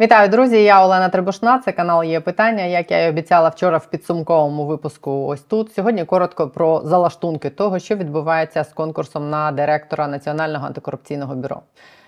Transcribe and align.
Вітаю, 0.00 0.28
друзі! 0.28 0.62
Я 0.62 0.84
Олена 0.84 1.08
Требушна. 1.08 1.58
Це 1.58 1.72
канал 1.72 2.04
є 2.04 2.20
питання. 2.20 2.64
Як 2.64 2.90
я 2.90 3.06
і 3.06 3.08
обіцяла 3.10 3.48
вчора 3.48 3.78
в 3.78 3.86
підсумковому 3.86 4.66
випуску. 4.66 5.26
Ось 5.26 5.40
тут 5.40 5.72
сьогодні 5.72 6.04
коротко 6.04 6.48
про 6.48 6.80
залаштунки 6.84 7.50
того, 7.50 7.78
що 7.78 7.96
відбувається 7.96 8.64
з 8.64 8.72
конкурсом 8.72 9.30
на 9.30 9.52
директора 9.52 10.06
Національного 10.08 10.66
антикорупційного 10.66 11.34
бюро. 11.34 11.60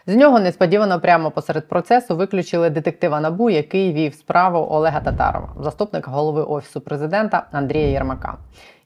З 0.07 0.17
нього 0.17 0.41
несподівано 0.41 1.01
прямо 1.01 1.31
посеред 1.31 1.69
процесу 1.69 2.17
виключили 2.17 2.71
детектива 2.71 3.21
Набу, 3.21 3.51
який 3.51 3.93
вів 3.93 4.15
справу 4.15 4.67
Олега 4.71 5.01
Татарова, 5.01 5.49
заступника 5.61 6.11
голови 6.11 6.43
офісу 6.43 6.81
президента 6.81 7.47
Андрія 7.53 7.87
Єрмака. 7.87 8.37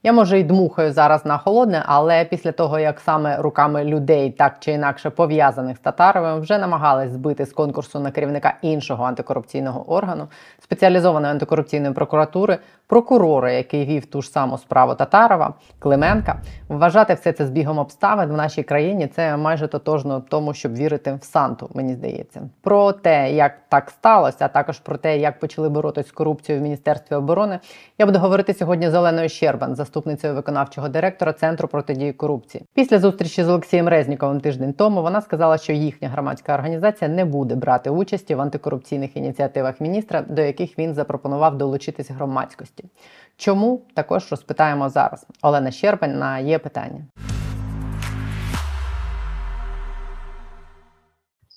Я 0.05 0.13
може 0.13 0.39
й 0.39 0.43
дмухаю 0.43 0.91
зараз 0.93 1.25
на 1.25 1.37
холодне, 1.37 1.83
але 1.85 2.25
після 2.25 2.51
того 2.51 2.79
як 2.79 2.99
саме 2.99 3.37
руками 3.37 3.83
людей, 3.83 4.31
так 4.31 4.55
чи 4.59 4.71
інакше 4.71 5.09
пов'язаних 5.09 5.77
з 5.77 5.79
Татаровим, 5.79 6.41
вже 6.41 6.57
намагались 6.57 7.11
збити 7.11 7.45
з 7.45 7.53
конкурсу 7.53 7.99
на 7.99 8.11
керівника 8.11 8.53
іншого 8.61 9.03
антикорупційного 9.03 9.91
органу, 9.91 10.27
спеціалізованої 10.59 11.31
антикорупційної 11.31 11.93
прокуратури, 11.93 12.57
прокурора, 12.93 13.51
який 13.51 13.85
вів 13.85 14.05
ту 14.05 14.21
ж 14.21 14.29
саму 14.29 14.57
справу 14.57 14.95
Татарова, 14.95 15.53
Клименка, 15.79 16.41
вважати 16.69 17.13
все 17.13 17.31
це 17.31 17.45
збігом 17.45 17.77
обставин 17.77 18.29
в 18.29 18.33
нашій 18.33 18.63
країні 18.63 19.07
це 19.07 19.37
майже 19.37 19.67
тотожно 19.67 20.23
тому, 20.29 20.53
щоб 20.53 20.75
вірити 20.75 21.17
в 21.21 21.23
Санту. 21.23 21.69
Мені 21.73 21.93
здається, 21.93 22.41
про 22.61 22.91
те, 22.91 23.33
як 23.33 23.51
так 23.69 23.89
сталося, 23.89 24.37
а 24.39 24.47
також 24.47 24.79
про 24.79 24.97
те, 24.97 25.17
як 25.17 25.39
почали 25.39 25.69
боротись 25.69 26.07
з 26.07 26.11
корупцією 26.11 26.61
в 26.61 26.63
міністерстві 26.63 27.15
оборони, 27.15 27.59
я 27.97 28.05
буду 28.05 28.19
говорити 28.19 28.53
сьогодні 28.53 28.89
з 28.89 28.93
Оленою 28.93 29.29
Щербан, 29.29 29.75
заступницею 29.75 30.35
виконавчого 30.35 30.89
директора 30.89 31.33
Центру 31.33 31.67
протидії 31.67 32.13
корупції. 32.13 32.63
Після 32.73 32.99
зустрічі 32.99 33.43
з 33.43 33.49
Олексієм 33.49 33.87
Резніковим 33.87 34.39
тиждень 34.39 34.73
тому 34.73 35.01
вона 35.01 35.21
сказала, 35.21 35.57
що 35.57 35.73
їхня 35.73 36.09
громадська 36.09 36.53
організація 36.53 37.09
не 37.11 37.25
буде 37.25 37.55
брати 37.55 37.89
участі 37.89 38.35
в 38.35 38.41
антикорупційних 38.41 39.17
ініціативах 39.17 39.81
міністра, 39.81 40.21
до 40.27 40.41
яких 40.41 40.79
він 40.79 40.93
запропонував 40.93 41.57
долучитись 41.57 42.11
громадськості. 42.11 42.82
Чому 43.37 43.81
також 43.93 44.31
розпитаємо 44.31 44.89
зараз? 44.89 45.27
Олена 45.41 45.71
Щербань 45.71 46.19
на 46.19 46.39
є 46.39 46.59
питання. 46.59 47.05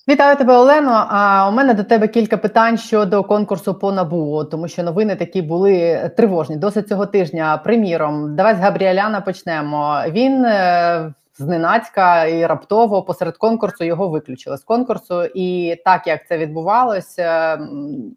Вітаю 0.09 0.35
тебе, 0.35 0.53
Олено. 0.53 1.05
А 1.09 1.49
у 1.49 1.51
мене 1.51 1.73
до 1.73 1.83
тебе 1.83 2.07
кілька 2.07 2.37
питань 2.37 2.77
щодо 2.77 3.23
конкурсу 3.23 3.73
по 3.73 3.91
набу, 3.91 4.43
тому 4.43 4.67
що 4.67 4.83
новини 4.83 5.15
такі 5.15 5.41
були 5.41 6.09
тривожні. 6.17 6.55
Досить 6.55 6.87
цього 6.87 7.05
тижня. 7.05 7.57
Приміром, 7.57 8.35
давай 8.35 8.55
з 8.55 8.59
Габріеляна 8.59 9.21
почнемо. 9.21 10.01
Він 10.09 10.45
е, 10.45 11.13
зненацька 11.37 12.25
і 12.25 12.45
раптово 12.45 13.03
посеред 13.03 13.37
конкурсу 13.37 13.83
його 13.83 14.09
виключили 14.09 14.57
з 14.57 14.63
конкурсу. 14.63 15.23
І 15.23 15.75
так 15.85 16.07
як 16.07 16.27
це 16.27 16.37
відбувалося, 16.37 17.59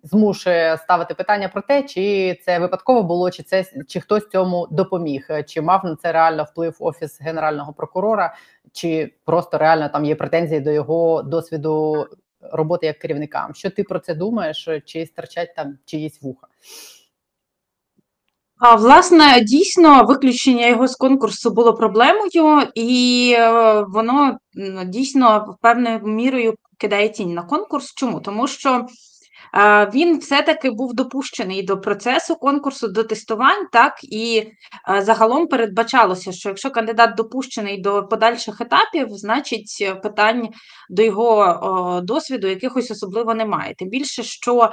змушує 0.02 0.76
ставити 0.76 1.14
питання 1.14 1.48
про 1.48 1.62
те, 1.62 1.82
чи 1.82 2.34
це 2.44 2.58
випадково 2.58 3.02
було, 3.02 3.30
чи 3.30 3.42
це 3.42 3.64
чи 3.88 4.00
хтось 4.00 4.28
цьому 4.28 4.68
допоміг, 4.70 5.28
чи 5.46 5.60
мав 5.60 5.84
на 5.84 5.96
це 5.96 6.12
реально 6.12 6.44
вплив 6.44 6.76
офіс 6.80 7.20
генерального 7.20 7.72
прокурора, 7.72 8.34
чи 8.72 9.14
просто 9.24 9.58
реально 9.58 9.88
там 9.88 10.04
є 10.04 10.14
претензії 10.14 10.60
до 10.60 10.70
його 10.70 11.22
досвіду 11.22 12.06
роботи 12.40 12.86
як 12.86 12.98
керівника. 12.98 13.48
Що 13.54 13.70
ти 13.70 13.84
про 13.84 13.98
це 13.98 14.14
думаєш? 14.14 14.68
Чи 14.84 15.06
стирчать 15.06 15.54
там 15.54 15.78
чиїсь 15.84 16.22
вуха? 16.22 16.46
А, 18.60 18.74
Власне, 18.74 19.40
дійсно, 19.40 20.04
виключення 20.04 20.66
його 20.66 20.88
з 20.88 20.96
конкурсу 20.96 21.50
було 21.50 21.74
проблемою, 21.74 22.62
і 22.74 23.34
е, 23.38 23.84
воно 23.88 24.38
дійсно 24.86 25.56
певною 25.62 26.00
мірою 26.04 26.54
кидає 26.78 27.08
тінь 27.08 27.34
на 27.34 27.42
конкурс. 27.42 27.94
Чому? 27.94 28.20
Тому 28.20 28.46
що 28.46 28.86
він 29.94 30.18
все-таки 30.18 30.70
був 30.70 30.94
допущений 30.94 31.62
до 31.62 31.80
процесу 31.80 32.36
конкурсу 32.36 32.88
до 32.88 33.04
тестувань, 33.04 33.66
так 33.72 33.94
і 34.02 34.52
загалом 34.98 35.46
передбачалося, 35.46 36.32
що 36.32 36.48
якщо 36.48 36.70
кандидат 36.70 37.14
допущений 37.14 37.80
до 37.80 38.06
подальших 38.06 38.60
етапів, 38.60 39.06
значить 39.10 39.94
питань 40.02 40.48
до 40.90 41.02
його 41.02 42.00
досвіду 42.04 42.46
якихось 42.46 42.90
особливо 42.90 43.34
немає. 43.34 43.74
Тим 43.78 43.88
більше, 43.88 44.22
що 44.22 44.70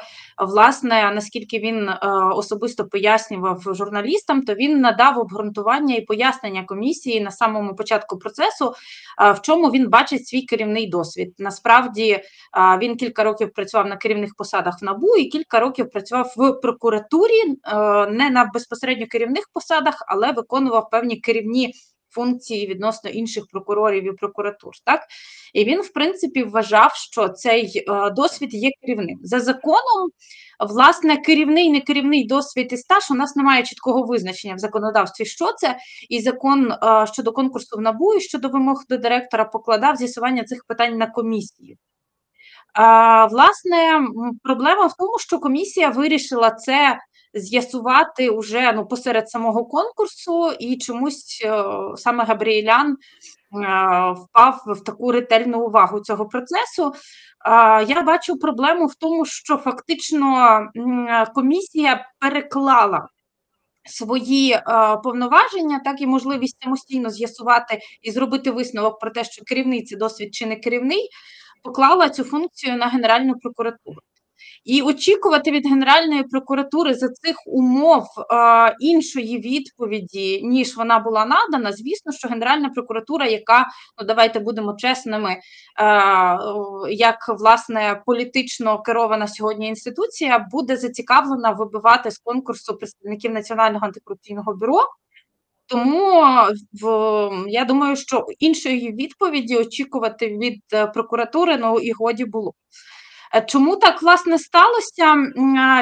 власне 0.48 1.12
наскільки 1.16 1.60
він 1.60 1.90
особисто 2.36 2.86
пояснював 2.86 3.64
журналістам, 3.72 4.42
то 4.42 4.54
він 4.54 4.80
надав 4.80 5.20
обґрунтування 5.20 5.96
і 5.96 6.02
пояснення 6.02 6.64
комісії 6.64 7.22
на 7.22 7.32
самому 7.32 7.76
початку 7.76 8.18
процесу, 8.18 8.74
в 9.36 9.42
чому 9.42 9.68
він 9.68 9.90
бачить 9.90 10.28
свій 10.28 10.42
керівний 10.42 10.90
досвід. 10.90 11.34
Насправді 11.40 12.20
він 12.82 12.96
кілька 12.96 13.24
років 13.24 13.52
працював 13.54 13.88
на 13.88 13.98
керівних 13.98 14.32
посадах 14.38 14.67
посадах 14.68 14.82
набу 14.82 15.16
і 15.16 15.26
кілька 15.26 15.60
років 15.60 15.90
працював 15.90 16.34
в 16.38 16.52
прокуратурі, 16.62 17.42
е, 17.42 18.08
не 18.08 18.30
на 18.30 18.46
безпосередньо 18.54 19.08
керівних 19.08 19.50
посадах, 19.54 20.06
але 20.08 20.32
виконував 20.32 20.90
певні 20.90 21.18
керівні. 21.18 21.74
Функції 22.10 22.68
відносно 22.68 23.10
інших 23.10 23.44
прокурорів 23.52 24.04
і 24.04 24.12
прокуратур, 24.12 24.72
так 24.86 25.02
і 25.54 25.64
він, 25.64 25.82
в 25.82 25.94
принципі, 25.94 26.44
вважав, 26.44 26.92
що 26.96 27.30
цей 27.30 27.84
е, 27.88 28.10
досвід 28.10 28.54
є 28.54 28.72
керівним 28.82 29.20
за 29.22 29.40
законом. 29.40 30.10
Власне, 30.60 31.18
керівний 31.18 31.70
не 31.70 31.82
керівний 31.82 32.28
досвід 32.28 32.68
і 32.72 32.78
стаж 32.78 33.12
у 33.12 33.14
нас 33.14 33.36
немає 33.36 33.64
чіткого 33.64 34.04
визначення 34.04 34.56
в 34.56 34.60
законодавстві, 34.60 35.26
що 35.26 35.54
це, 35.58 35.78
і 36.10 36.22
закон 36.22 36.72
е, 36.72 36.78
щодо 37.14 37.32
конкурсу 37.32 37.78
в 37.78 37.82
набу 37.82 38.14
і 38.14 38.22
щодо 38.22 38.50
вимог 38.50 38.84
до 38.90 38.98
директора 38.98 39.46
покладав 39.46 39.96
з'ясування 39.96 40.44
цих 40.44 40.66
питань 40.68 40.98
на 40.98 41.08
комісію. 41.08 41.78
Власне, 43.32 44.08
проблема 44.44 44.86
в 44.86 44.94
тому, 44.98 45.20
що 45.20 45.40
комісія 45.40 45.90
вирішила 45.90 46.52
це 46.52 47.00
з'ясувати 47.34 48.30
уже 48.30 48.74
ну, 48.74 48.86
посеред 48.86 49.30
самого 49.30 49.66
конкурсу, 49.66 50.52
і 50.60 50.78
чомусь 50.78 51.44
е, 51.46 51.64
саме 51.96 52.24
Габріелян 52.24 52.92
е, 52.92 52.96
впав 54.12 54.64
в 54.68 54.84
таку 54.84 55.12
ретельну 55.12 55.66
увагу 55.66 56.00
цього 56.00 56.26
процесу. 56.26 56.94
Я 57.88 58.02
бачу 58.02 58.40
проблему 58.40 58.86
в 58.86 58.96
тому, 58.96 59.26
що 59.26 59.58
фактично 59.58 60.60
комісія 61.36 62.12
переклала. 62.20 63.08
Свої 63.90 64.52
е, 64.52 64.62
повноваження, 65.04 65.82
так 65.86 66.02
і 66.02 66.08
можливість 66.08 66.64
самостійно 66.64 67.10
з'ясувати 67.10 67.80
і 68.02 68.12
зробити 68.12 68.52
висновок 68.52 69.00
про 69.00 69.12
те, 69.12 69.24
що 69.24 69.44
керівний 69.44 69.88
досвід 69.92 70.36
чи 70.36 70.46
не 70.46 70.56
керівний, 70.56 71.10
поклала 71.64 72.10
цю 72.10 72.24
функцію 72.24 72.78
на 72.78 72.88
Генеральну 72.88 73.34
прокуратуру. 73.40 74.02
І 74.66 74.82
очікувати 74.82 75.52
від 75.52 75.68
Генеральної 75.68 76.24
прокуратури 76.24 76.94
за 76.94 77.10
цих 77.10 77.36
умов 77.46 78.04
е, 78.32 78.76
іншої 78.80 79.40
відповіді, 79.40 80.42
ніж 80.44 80.78
вона 80.78 81.00
була 81.00 81.26
надана, 81.26 81.72
звісно, 81.72 82.12
що 82.12 82.28
Генеральна 82.28 82.70
прокуратура, 82.70 83.26
яка 83.26 83.68
ну 84.00 84.08
давайте 84.08 84.40
будемо 84.40 84.74
чесними, 84.74 85.32
е, 85.32 85.40
як 86.90 87.18
власне 87.40 88.02
політично 88.06 88.82
керована 88.82 89.28
сьогодні 89.28 89.68
інституція, 89.68 90.48
буде 90.52 90.78
зацікавлена 90.78 91.52
вибивати 91.52 92.12
з 92.12 92.18
конкурсу 92.18 92.78
представників 92.78 93.32
Національного 93.32 93.86
антикорупційного 93.86 94.56
бюро. 94.56 94.80
Тому 95.68 96.24
в 96.82 97.30
я 97.48 97.66
думаю, 97.66 97.96
що 97.96 98.26
іншої 98.40 98.92
відповіді 98.92 99.58
очікувати 99.58 100.28
від 100.28 100.62
е, 100.74 100.88
прокуратури 100.88 101.58
ну 101.58 101.80
і 101.80 101.92
годі 101.92 102.26
було. 102.26 102.54
Е, 103.36 103.46
чому 103.48 103.76
так 103.76 104.02
власне 104.02 104.40
сталося? 104.40 105.16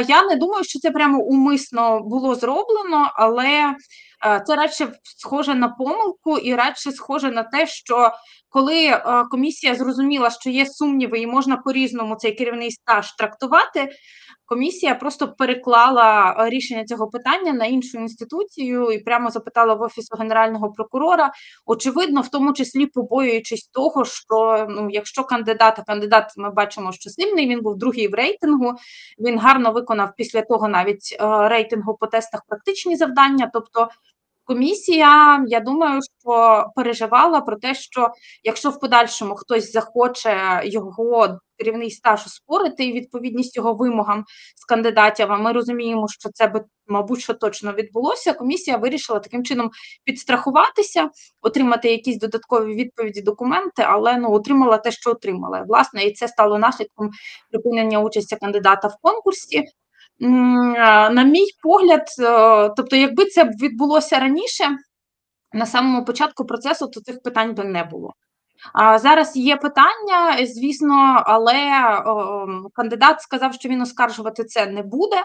Я 0.08 0.24
не 0.24 0.36
думаю, 0.36 0.64
що 0.64 0.80
це 0.80 0.92
прямо 0.92 1.20
умисно 1.20 2.00
було 2.00 2.36
зроблено, 2.36 3.12
але 3.16 3.76
е, 4.26 4.44
це 4.48 4.56
радше 4.56 4.88
схоже 5.04 5.56
на 5.56 5.70
помилку, 5.70 6.38
і 6.38 6.56
радше 6.56 6.92
схоже 6.92 7.32
на 7.32 7.44
те, 7.44 7.68
що 7.68 8.12
коли 8.50 9.02
комісія 9.32 9.76
зрозуміла, 9.76 10.30
що 10.30 10.50
є 10.50 10.66
сумніви, 10.66 11.20
і 11.20 11.28
можна 11.28 11.58
по 11.58 11.72
різному 11.72 12.16
цей 12.16 12.32
керівний 12.32 12.72
стаж 12.72 13.16
трактувати, 13.16 13.90
комісія 14.46 14.96
просто 14.96 15.28
переклала 15.28 16.36
е, 16.40 16.50
рішення 16.50 16.86
цього 16.86 17.08
питання 17.08 17.54
на 17.54 17.66
іншу 17.66 17.98
інституцію 17.98 18.92
і 18.92 19.00
прямо 19.00 19.30
запитала 19.30 19.74
в 19.74 19.82
офісу 19.82 20.16
генерального 20.20 20.72
прокурора. 20.72 21.32
Очевидно, 21.66 22.22
в 22.22 22.28
тому 22.28 22.54
числі 22.54 22.86
побоюючись 22.86 23.68
того, 23.68 24.06
що 24.06 24.68
ну, 24.70 24.88
якщо 24.92 25.24
кандидат, 25.24 25.80
а 25.80 25.84
кандидат 25.84 26.34
ми 26.38 26.52
бачимо, 26.52 26.92
що 26.92 27.10
сильний, 27.10 27.50
він 27.50 27.62
був 27.62 27.78
другий 27.78 28.08
в 28.08 28.14
рейтингу. 28.14 28.74
Він 29.20 29.40
гарно 29.40 29.72
виконав 29.72 30.10
після 30.18 30.42
того 30.42 30.68
навіть 30.68 31.18
е, 31.20 31.50
рейтингу 31.50 31.98
по 32.00 32.08
тестах 32.08 32.42
практичні 32.48 32.96
завдання. 32.96 33.50
Тобто 33.54 33.90
комісія, 34.46 35.44
я 35.48 35.60
думаю, 35.60 36.02
що 36.22 36.66
переживала 36.76 37.42
про 37.42 37.56
те, 37.58 37.76
що 37.76 38.10
якщо 38.44 38.70
в 38.70 38.80
подальшому 38.80 39.36
хтось 39.36 39.72
захоче 39.72 40.62
його 40.66 41.40
керівний 41.58 41.92
стаж 41.92 42.26
оспорити 42.26 42.86
і 42.86 42.94
відповідність 42.94 43.56
його 43.56 43.74
вимогам 43.74 44.26
з 44.56 44.66
кандидатів, 44.66 45.32
а 45.32 45.38
ми 45.38 45.52
розуміємо, 45.52 46.08
що 46.08 46.30
це 46.34 46.48
би, 46.48 46.64
мабуть, 46.88 47.22
що 47.22 47.34
точно 47.34 47.74
відбулося. 47.74 48.34
Комісія 48.34 48.78
вирішила 48.78 49.20
таким 49.20 49.44
чином 49.44 49.72
підстрахуватися, 50.04 51.10
отримати 51.42 51.90
якісь 51.90 52.18
додаткові 52.18 52.76
відповіді, 52.76 53.22
документи, 53.22 53.84
але 53.86 54.18
ну 54.18 54.32
отримала 54.32 54.78
те, 54.78 54.92
що 54.92 55.12
отримала. 55.12 55.66
Власне, 55.68 56.04
і 56.04 56.14
це 56.14 56.28
стало 56.28 56.58
наслідком 56.58 57.10
припинення 57.52 58.00
участі 58.00 58.36
кандидата 58.36 58.88
в 58.88 58.96
конкурсі. 59.02 59.64
На 60.20 61.24
мій 61.24 61.46
погляд, 61.64 62.06
е, 62.20 62.70
тобто, 62.78 62.96
якби 62.96 63.26
це 63.26 63.44
відбулося 63.44 64.20
раніше, 64.20 64.78
на 65.54 65.66
самому 65.66 66.06
початку 66.06 66.46
процесу, 66.46 66.88
то 66.88 67.02
цих 67.02 67.22
питань 67.22 67.56
би 67.56 67.64
не 67.64 67.84
було. 67.84 68.14
А 68.74 69.00
зараз 69.00 69.36
є 69.36 69.58
питання, 69.58 70.46
звісно, 70.46 71.24
але 71.26 71.54
кандидат 72.74 73.22
сказав, 73.22 73.54
що 73.54 73.70
він 73.70 73.82
оскаржувати 73.82 74.44
це 74.44 74.66
не 74.66 74.82
буде. 74.82 75.24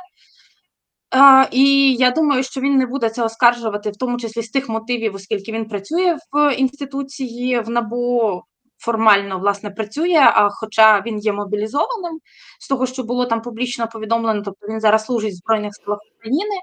Е, 1.14 1.48
і 1.52 1.94
я 1.94 2.10
думаю, 2.10 2.42
що 2.42 2.60
він 2.60 2.76
не 2.76 2.87
буде 2.87 3.10
це 3.10 3.22
оскаржувати, 3.22 3.90
в 3.90 3.96
тому 3.96 4.19
числі 4.19 4.42
з 4.42 4.50
тих 4.50 4.69
мотивів, 4.69 5.14
оскільки 5.14 5.52
він 5.52 5.69
працює 5.69 6.16
в 6.32 6.54
інституції 6.54 7.60
в 7.60 7.70
НАБУ. 7.70 8.42
Формально 8.80 9.38
власне 9.38 9.70
працює, 9.70 10.18
а 10.34 10.48
хоча 10.50 11.02
він 11.06 11.18
є 11.18 11.32
мобілізованим 11.32 12.18
з 12.60 12.68
того, 12.68 12.86
що 12.86 13.02
було 13.02 13.26
там 13.26 13.42
публічно 13.42 13.88
повідомлено, 13.88 14.42
тобто 14.44 14.66
він 14.68 14.80
зараз 14.80 15.04
служить 15.04 15.32
в 15.32 15.36
Збройних 15.36 15.72
силах 15.74 15.98
України, 16.18 16.56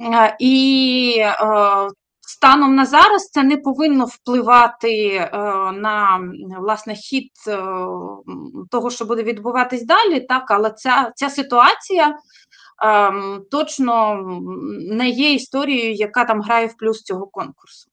е, 0.00 0.36
і 0.40 1.14
е, 1.18 1.34
станом 2.28 2.74
на 2.74 2.86
зараз 2.86 3.30
це 3.30 3.42
не 3.42 3.56
повинно 3.56 4.04
впливати 4.04 5.06
е, 5.14 5.28
на 5.72 6.20
власне 6.58 6.94
хід 6.94 7.30
е, 7.48 7.56
того, 8.70 8.90
що 8.90 9.04
буде 9.04 9.22
відбуватись 9.22 9.84
далі, 9.84 10.20
так 10.20 10.50
але 10.50 10.70
ця, 10.70 11.12
ця 11.14 11.30
ситуація. 11.30 12.18
Ем, 12.82 13.44
точно 13.50 14.24
не 14.90 15.08
є 15.08 15.32
історією, 15.32 15.94
яка 15.94 16.24
там 16.24 16.42
грає 16.42 16.66
в 16.66 16.76
плюс 16.76 17.02
цього 17.02 17.26
конкурсу. 17.26 17.90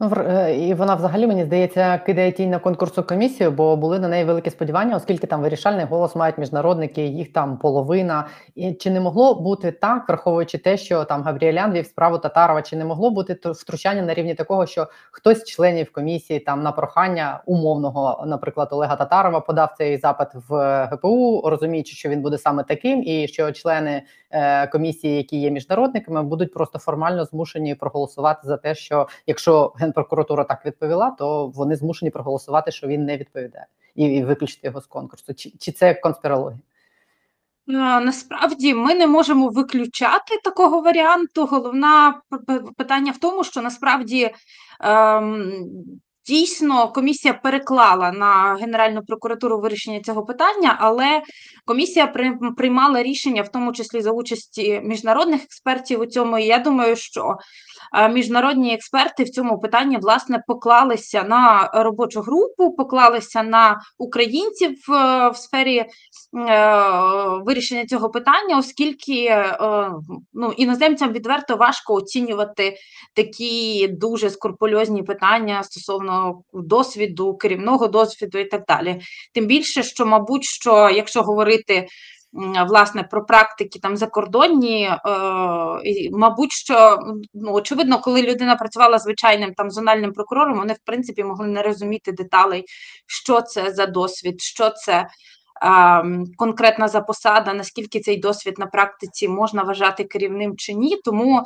Ну, 0.00 0.12
е, 0.16 0.56
і 0.56 0.74
вона 0.74 0.94
взагалі 0.94 1.26
мені 1.26 1.44
здається 1.44 1.98
кидає 1.98 2.32
тінь 2.32 2.50
на 2.50 2.58
конкурсу 2.58 3.02
комісію, 3.02 3.50
бо 3.50 3.76
були 3.76 3.98
на 3.98 4.08
неї 4.08 4.24
великі 4.24 4.50
сподівання, 4.50 4.96
оскільки 4.96 5.26
там 5.26 5.42
вирішальний 5.42 5.84
голос 5.84 6.16
мають 6.16 6.38
міжнародники, 6.38 7.06
їх 7.06 7.32
там 7.32 7.58
половина. 7.58 8.26
І 8.54 8.72
чи 8.72 8.90
не 8.90 9.00
могло 9.00 9.34
бути 9.34 9.72
так, 9.72 10.08
враховуючи 10.08 10.58
те, 10.58 10.76
що 10.76 11.04
там 11.04 11.22
Габріелян 11.22 11.72
вів 11.72 11.86
справу 11.86 12.18
Татарова, 12.18 12.62
чи 12.62 12.76
не 12.76 12.84
могло 12.84 13.10
бути 13.10 13.38
втручання 13.44 14.02
на 14.02 14.14
рівні 14.14 14.34
такого, 14.34 14.66
що 14.66 14.88
хтось 15.10 15.40
з 15.40 15.44
членів 15.44 15.92
комісії 15.92 16.40
там 16.40 16.62
на 16.62 16.72
прохання 16.72 17.42
умовного, 17.46 18.24
наприклад, 18.26 18.68
Олега 18.70 18.96
Татарова 18.96 19.40
подав 19.40 19.74
цей 19.78 19.98
запит 19.98 20.28
в 20.48 20.84
ГПУ, 20.92 21.42
розуміючи, 21.44 21.96
що 21.96 22.08
він 22.08 22.22
буде 22.22 22.38
саме 22.38 22.62
таким, 22.62 23.02
і 23.02 23.28
що 23.28 23.52
члени 23.52 24.02
е, 24.30 24.66
комісії, 24.66 25.16
які 25.16 25.40
є 25.40 25.50
міжнародниками, 25.50 26.22
будуть 26.22 26.54
просто 26.54 26.78
формально 26.78 27.24
змушені 27.24 27.74
проголосувати 27.74 28.48
за 28.48 28.56
те, 28.56 28.74
що 28.74 29.08
якщо 29.26 29.72
генпрокуратура 29.88 30.44
так 30.44 30.66
відповіла, 30.66 31.10
то 31.10 31.46
вони 31.46 31.76
змушені 31.76 32.10
проголосувати, 32.10 32.70
що 32.72 32.86
він 32.86 33.04
не 33.04 33.16
відповідає, 33.16 33.66
і, 33.94 34.04
і 34.04 34.24
виключити 34.24 34.60
його 34.66 34.80
з 34.80 34.86
конкурсу. 34.86 35.34
Чи, 35.34 35.50
Чи 35.58 35.72
це 35.72 35.94
конспірологія? 35.94 36.60
Насправді 38.00 38.74
ми 38.74 38.94
не 38.94 39.06
можемо 39.06 39.48
виключати 39.48 40.38
такого 40.44 40.80
варіанту. 40.80 41.46
Головне 41.46 42.14
питання 42.76 43.12
в 43.12 43.18
тому, 43.18 43.44
що 43.44 43.62
насправді 43.62 44.30
ем, 44.80 45.52
Дійсно, 46.28 46.92
комісія 46.92 47.34
переклала 47.34 48.12
на 48.12 48.54
Генеральну 48.60 49.02
прокуратуру 49.02 49.60
вирішення 49.60 50.00
цього 50.00 50.24
питання, 50.24 50.76
але 50.80 51.22
комісія 51.68 52.06
приймала 52.56 53.02
рішення, 53.02 53.42
в 53.42 53.48
тому 53.48 53.72
числі 53.72 54.00
за 54.00 54.10
участі 54.10 54.80
міжнародних 54.84 55.44
експертів 55.44 56.00
у 56.00 56.06
цьому. 56.06 56.38
І 56.38 56.44
я 56.44 56.58
думаю, 56.58 56.96
що 56.96 57.36
е, 57.94 58.08
міжнародні 58.08 58.74
експерти 58.74 59.24
в 59.24 59.30
цьому 59.30 59.58
питанні 59.60 59.96
власне 59.96 60.42
поклалися 60.46 61.22
на 61.22 61.70
робочу 61.74 62.20
групу, 62.20 62.72
поклалися 62.72 63.42
на 63.42 63.80
українців 63.98 64.70
е, 64.90 65.28
в 65.28 65.36
сфері 65.36 65.76
е, 65.78 65.86
вирішення 67.46 67.86
цього 67.86 68.10
питання, 68.10 68.58
оскільки 68.58 69.44
ну, 70.32 70.52
іноземцям 70.56 71.12
відверто 71.12 71.56
важко 71.56 71.94
оцінювати 71.94 72.76
такі 73.14 73.88
дуже 73.88 74.30
скрупульозні 74.30 75.02
питання 75.02 75.62
стосовно 75.62 76.42
досвіду, 76.52 77.36
керівного 77.36 77.86
досвіду 77.86 78.38
і 78.38 78.44
так 78.44 78.64
далі. 78.68 79.00
Тим 79.34 79.46
більше, 79.46 79.82
що, 79.82 80.06
мабуть, 80.06 80.44
що 80.44 80.90
якщо 80.90 81.22
говорити. 81.22 81.57
Власне, 82.68 83.02
про 83.02 83.24
практики 83.24 83.78
там 83.78 83.96
закордонні, 83.96 84.84
е, 84.84 84.98
мабуть, 86.12 86.52
що 86.52 86.98
ну 87.34 87.52
очевидно, 87.52 88.00
коли 88.00 88.22
людина 88.22 88.56
працювала 88.56 88.98
звичайним 88.98 89.54
там 89.54 89.70
зональним 89.70 90.12
прокурором, 90.12 90.58
вони 90.58 90.72
в 90.72 90.78
принципі 90.84 91.24
могли 91.24 91.46
не 91.46 91.62
розуміти 91.62 92.12
деталей, 92.12 92.64
що 93.06 93.40
це 93.40 93.72
за 93.72 93.86
досвід, 93.86 94.40
що 94.40 94.70
це 94.70 95.06
конкретна 96.36 96.88
за 96.88 97.00
посада, 97.00 97.54
наскільки 97.54 98.00
цей 98.00 98.16
досвід 98.16 98.54
на 98.58 98.66
практиці 98.66 99.28
можна 99.28 99.62
вважати 99.62 100.04
керівним 100.04 100.56
чи 100.56 100.74
ні. 100.74 100.96
Тому 101.04 101.42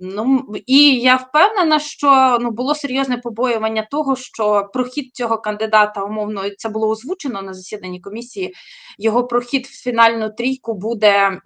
ну 0.00 0.44
і 0.66 1.00
я 1.00 1.16
впевнена, 1.16 1.78
що 1.78 2.38
ну 2.40 2.50
було 2.50 2.74
серйозне 2.74 3.16
побоювання 3.16 3.88
того, 3.90 4.16
що 4.16 4.70
прохід 4.72 5.10
цього 5.14 5.38
кандидата 5.38 6.02
умовно 6.02 6.42
це 6.58 6.68
було 6.68 6.88
озвучено 6.88 7.42
на 7.42 7.54
засіданні 7.54 8.00
комісії. 8.00 8.54
Його 8.98 9.26
прохід 9.26 9.66
в 9.66 9.82
фінальну 9.82 10.30
трійку 10.30 10.74
буде 10.74 11.38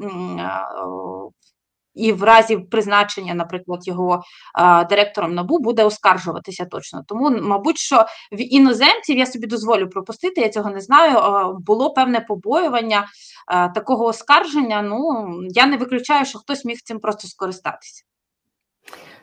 і 1.96 2.12
в 2.12 2.22
разі 2.22 2.56
призначення, 2.56 3.34
наприклад, 3.34 3.88
його 3.88 4.22
а, 4.54 4.84
директором 4.84 5.34
набу 5.34 5.58
буде 5.58 5.84
оскаржуватися 5.84 6.64
точно. 6.64 7.04
Тому, 7.08 7.30
мабуть, 7.30 7.78
що 7.78 8.06
в 8.32 8.54
іноземців 8.54 9.18
я 9.18 9.26
собі 9.26 9.46
дозволю 9.46 9.88
пропустити, 9.88 10.40
я 10.40 10.48
цього 10.48 10.70
не 10.70 10.80
знаю. 10.80 11.18
А, 11.18 11.52
було 11.52 11.92
певне 11.94 12.20
побоювання 12.20 13.06
а, 13.46 13.68
такого 13.68 14.04
оскарження. 14.04 14.82
Ну 14.82 15.28
я 15.50 15.66
не 15.66 15.76
виключаю, 15.76 16.24
що 16.24 16.38
хтось 16.38 16.64
міг 16.64 16.78
цим 16.84 16.98
просто 17.00 17.28
скористатися. 17.28 18.04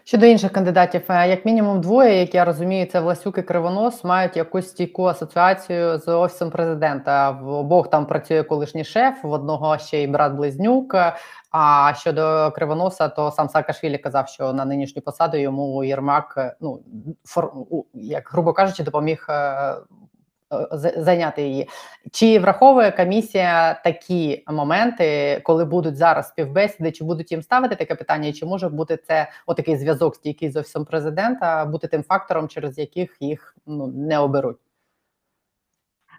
Щодо 0.05 0.25
інших 0.25 0.51
кандидатів, 0.51 1.01
е, 1.09 1.29
як 1.29 1.45
мінімум, 1.45 1.81
двоє, 1.81 2.19
як 2.19 2.35
я 2.35 2.45
розумію, 2.45 2.85
це 2.85 2.99
Власюк 2.99 3.37
і 3.37 3.41
Кривонос 3.41 4.03
мають 4.03 4.37
якусь 4.37 4.69
стійку 4.69 5.05
асоціацію 5.05 5.97
з 5.97 6.07
офісом 6.07 6.49
президента. 6.49 7.31
В 7.31 7.47
обох 7.47 7.89
там 7.89 8.05
працює 8.05 8.43
колишній 8.43 8.83
шеф, 8.83 9.23
в 9.23 9.31
одного 9.31 9.77
ще 9.77 10.03
й 10.03 10.07
брат 10.07 10.33
близнюк. 10.33 10.95
А 11.51 11.93
щодо 11.97 12.51
Кривоноса, 12.55 13.09
то 13.09 13.31
сам 13.31 13.49
Саакашвілі 13.49 13.97
казав, 13.97 14.27
що 14.27 14.53
на 14.53 14.65
нинішню 14.65 15.01
посаду 15.01 15.37
йому 15.37 15.83
Єрмак, 15.83 16.57
ну 16.61 16.79
фор, 17.23 17.53
як 17.93 18.29
грубо 18.31 18.53
кажучи, 18.53 18.83
допоміг 18.83 19.25
е, 19.29 19.75
зайняти 20.97 21.41
її. 21.41 21.69
Чи 22.11 22.39
враховує 22.39 22.91
комісія 22.91 23.81
такі 23.83 24.43
моменти, 24.47 25.39
коли 25.43 25.65
будуть 25.65 25.95
зараз 25.95 26.27
співбесіди, 26.27 26.91
чи 26.91 27.03
будуть 27.03 27.31
їм 27.31 27.41
ставити 27.41 27.75
таке 27.75 27.95
питання, 27.95 28.33
чи 28.33 28.45
може 28.45 28.69
бути 28.69 28.97
це 29.07 29.29
отакий 29.45 29.77
зв'язок 29.77 30.15
стійкий 30.15 30.51
з 30.51 30.55
офісом 30.55 30.85
президента, 30.85 31.65
бути 31.65 31.87
тим 31.87 32.03
фактором, 32.03 32.47
через 32.47 32.77
яких 32.77 33.17
їх 33.19 33.55
ну 33.65 33.87
не 33.87 34.19
оберуть? 34.19 34.57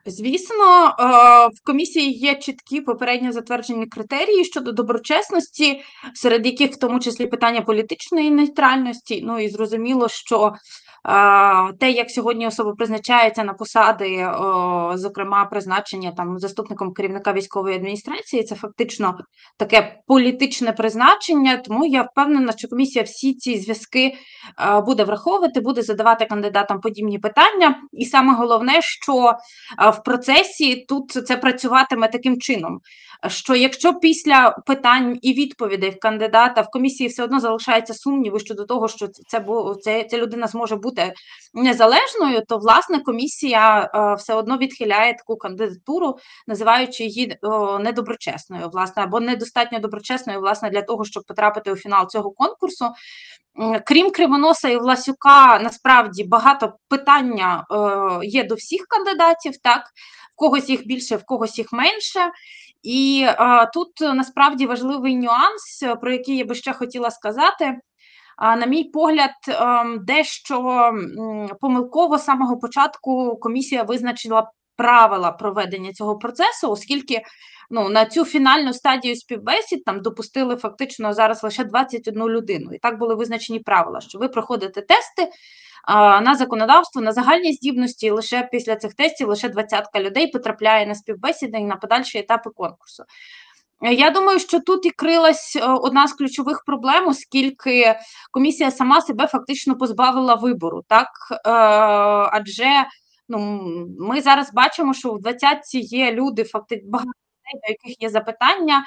Звісно, 0.06 0.86
е, 0.86 0.92
в 1.48 1.64
комісії 1.64 2.12
є 2.12 2.34
чіткі 2.34 2.80
попередньо 2.80 3.32
затверджені 3.32 3.86
критерії 3.86 4.44
щодо 4.44 4.72
доброчесності, 4.72 5.82
серед 6.14 6.46
яких 6.46 6.72
в 6.72 6.76
тому 6.76 7.00
числі 7.00 7.26
питання 7.26 7.60
політичної 7.60 8.30
нейтральності. 8.30 9.22
Ну 9.26 9.38
і 9.38 9.48
зрозуміло, 9.48 10.08
що 10.08 10.52
те, 11.80 11.90
як 11.90 12.10
сьогодні 12.10 12.46
особа 12.46 12.72
призначається 12.72 13.44
на 13.44 13.52
посади, 13.52 14.28
зокрема 14.94 15.44
призначення 15.44 16.12
там 16.12 16.38
заступником 16.38 16.92
керівника 16.92 17.32
військової 17.32 17.76
адміністрації, 17.76 18.42
це 18.44 18.54
фактично 18.54 19.18
таке 19.58 20.00
політичне 20.06 20.72
призначення. 20.72 21.56
Тому 21.56 21.86
я 21.86 22.02
впевнена, 22.02 22.52
що 22.52 22.68
комісія 22.68 23.04
всі 23.04 23.34
ці 23.34 23.58
зв'язки 23.58 24.14
буде 24.86 25.04
враховувати, 25.04 25.60
буде 25.60 25.82
задавати 25.82 26.24
кандидатам 26.24 26.80
подібні 26.80 27.18
питання. 27.18 27.76
І 27.92 28.04
саме 28.04 28.34
головне, 28.34 28.72
що 28.80 29.32
в 29.92 30.02
процесі 30.04 30.84
тут 30.88 31.10
це 31.10 31.36
працюватиме 31.36 32.08
таким 32.08 32.40
чином. 32.40 32.78
Що 33.28 33.54
якщо 33.54 33.94
після 33.94 34.50
питань 34.50 35.18
і 35.22 35.32
відповідей 35.32 35.90
в 35.90 35.98
кандидата 35.98 36.60
в 36.60 36.70
комісії 36.70 37.08
все 37.08 37.24
одно 37.24 37.40
залишається 37.40 37.94
сумніви 37.94 38.40
щодо 38.40 38.64
того, 38.64 38.88
що 38.88 39.08
це 39.08 39.44
це, 39.82 40.04
ця 40.04 40.18
людина 40.18 40.46
зможе 40.46 40.76
бути 40.76 41.12
незалежною, 41.54 42.42
то 42.48 42.58
власне 42.58 43.00
комісія 43.00 43.90
е, 43.94 44.14
все 44.14 44.34
одно 44.34 44.58
відхиляє 44.58 45.14
таку 45.14 45.36
кандидатуру, 45.36 46.18
називаючи 46.46 47.04
її 47.04 47.38
недоброчесною, 47.80 48.68
власне, 48.72 49.02
або 49.02 49.20
недостатньо 49.20 49.78
доброчесною, 49.78 50.40
власне, 50.40 50.70
для 50.70 50.82
того, 50.82 51.04
щоб 51.04 51.22
потрапити 51.24 51.72
у 51.72 51.76
фінал 51.76 52.08
цього 52.08 52.30
конкурсу. 52.30 52.90
Крім 53.86 54.10
Кривоноса 54.10 54.68
і 54.68 54.76
Власюка, 54.76 55.58
насправді 55.58 56.24
багато 56.24 56.72
питання 56.88 57.66
е, 57.70 58.26
є 58.26 58.44
до 58.44 58.54
всіх 58.54 58.86
кандидатів, 58.88 59.56
так 59.62 59.82
в 60.32 60.36
когось 60.36 60.68
їх 60.68 60.86
більше, 60.86 61.16
в 61.16 61.24
когось 61.24 61.58
їх 61.58 61.72
менше. 61.72 62.20
І 62.84 63.26
а, 63.38 63.66
тут 63.66 63.90
насправді 64.00 64.66
важливий 64.66 65.16
нюанс, 65.16 65.82
е, 65.82 65.96
про 65.96 66.12
який 66.12 66.36
я 66.36 66.44
би 66.44 66.54
ще 66.54 66.72
хотіла 66.72 67.10
сказати. 67.10 67.78
А, 68.36 68.56
На 68.56 68.66
мій 68.66 68.84
погляд, 68.84 69.30
ем, 69.48 70.00
дещо 70.02 70.90
помилково 71.60 72.18
з 72.18 72.24
самого 72.24 72.56
початку 72.56 73.36
комісія 73.36 73.82
визначила 73.82 74.50
правила 74.76 75.30
проведення 75.30 75.92
цього 75.92 76.18
процесу, 76.18 76.70
оскільки 76.70 77.22
ну, 77.70 77.88
на 77.88 78.04
цю 78.06 78.24
фінальну 78.24 78.72
стадію 78.72 79.16
співбесід 79.16 79.84
там 79.84 80.02
допустили 80.02 80.56
фактично 80.56 81.12
зараз 81.12 81.42
лише 81.42 81.64
21 81.64 82.28
людину. 82.28 82.70
І 82.72 82.78
так 82.78 82.98
були 82.98 83.14
визначені 83.14 83.58
правила, 83.58 84.00
що 84.00 84.18
ви 84.18 84.28
проходите 84.28 84.80
тести 84.80 85.28
на 86.22 86.34
законодавство, 86.34 87.02
на 87.02 87.12
загальні 87.12 87.52
здібності, 87.52 88.10
лише 88.10 88.48
після 88.52 88.76
цих 88.76 88.94
тестів 88.94 89.28
лише 89.28 89.48
двадцятка 89.48 90.00
людей 90.00 90.26
потрапляє 90.26 90.86
на 90.86 90.94
співбесіди 90.94 91.58
і 91.58 91.64
на 91.64 91.76
подальші 91.76 92.18
етапи 92.18 92.50
конкурсу. 92.50 93.04
Я 93.82 94.10
думаю, 94.10 94.38
що 94.38 94.60
тут 94.60 94.86
і 94.86 94.90
крилась 94.90 95.56
е, 95.56 95.66
одна 95.66 96.08
з 96.08 96.12
ключових 96.12 96.62
проблем, 96.66 97.08
оскільки 97.08 97.94
комісія 98.30 98.70
сама 98.70 99.00
себе 99.00 99.26
фактично 99.26 99.76
позбавила 99.76 100.34
вибору, 100.34 100.82
так 100.88 101.08
е, 101.30 101.38
адже 102.32 102.84
ну, 103.28 103.60
ми 103.98 104.22
зараз 104.22 104.52
бачимо, 104.52 104.94
що 104.94 105.12
в 105.12 105.20
двадцятці 105.20 105.78
є 105.78 106.12
люди, 106.12 106.44
фактично 106.44 106.90
багато 106.90 107.10
до 107.62 107.72
яких 107.72 108.02
є 108.02 108.10
запитання, 108.10 108.84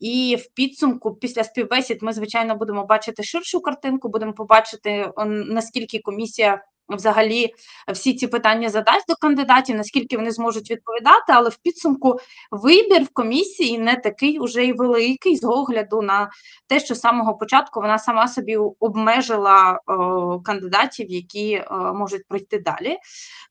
і 0.00 0.36
в 0.40 0.54
підсумку 0.54 1.14
після 1.14 1.44
співбесід 1.44 2.02
ми, 2.02 2.12
звичайно, 2.12 2.56
будемо 2.56 2.86
бачити 2.86 3.22
ширшу 3.22 3.60
картинку, 3.60 4.08
будемо 4.08 4.32
побачити, 4.32 5.10
наскільки 5.26 5.98
комісія 5.98 6.64
взагалі 6.88 7.54
всі 7.92 8.14
ці 8.14 8.26
питання 8.26 8.68
задасть 8.68 9.08
до 9.08 9.14
кандидатів, 9.14 9.76
наскільки 9.76 10.16
вони 10.16 10.30
зможуть 10.30 10.70
відповідати, 10.70 11.32
але 11.32 11.50
в 11.50 11.56
підсумку 11.56 12.18
вибір 12.50 13.02
в 13.02 13.08
комісії 13.08 13.78
не 13.78 13.96
такий 13.96 14.38
уже 14.38 14.64
й 14.64 14.72
великий 14.72 15.36
з 15.36 15.44
огляду 15.44 16.02
на 16.02 16.30
те, 16.66 16.80
що 16.80 16.94
з 16.94 17.00
самого 17.00 17.34
початку 17.34 17.80
вона 17.80 17.98
сама 17.98 18.28
собі 18.28 18.56
обмежила 18.56 19.80
о, 19.86 20.40
кандидатів, 20.40 21.10
які 21.10 21.62
о, 21.70 21.94
можуть 21.94 22.28
пройти 22.28 22.58
далі. 22.58 22.98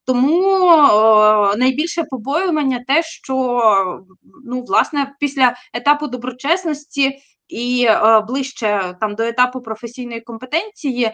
Тому 0.06 0.68
о, 0.68 1.54
найбільше 1.58 2.04
побоювання 2.04 2.84
те, 2.88 3.04
що 3.04 4.06
ну, 4.46 4.63
власне, 4.63 5.15
після 5.20 5.56
етапу 5.74 6.08
доброчесності 6.08 7.20
і 7.48 7.86
е, 7.89 8.20
ближче 8.20 8.98
там 9.01 9.15
до 9.15 9.24
етапу 9.24 9.62
професійної 9.62 10.22
компетенції. 10.22 11.12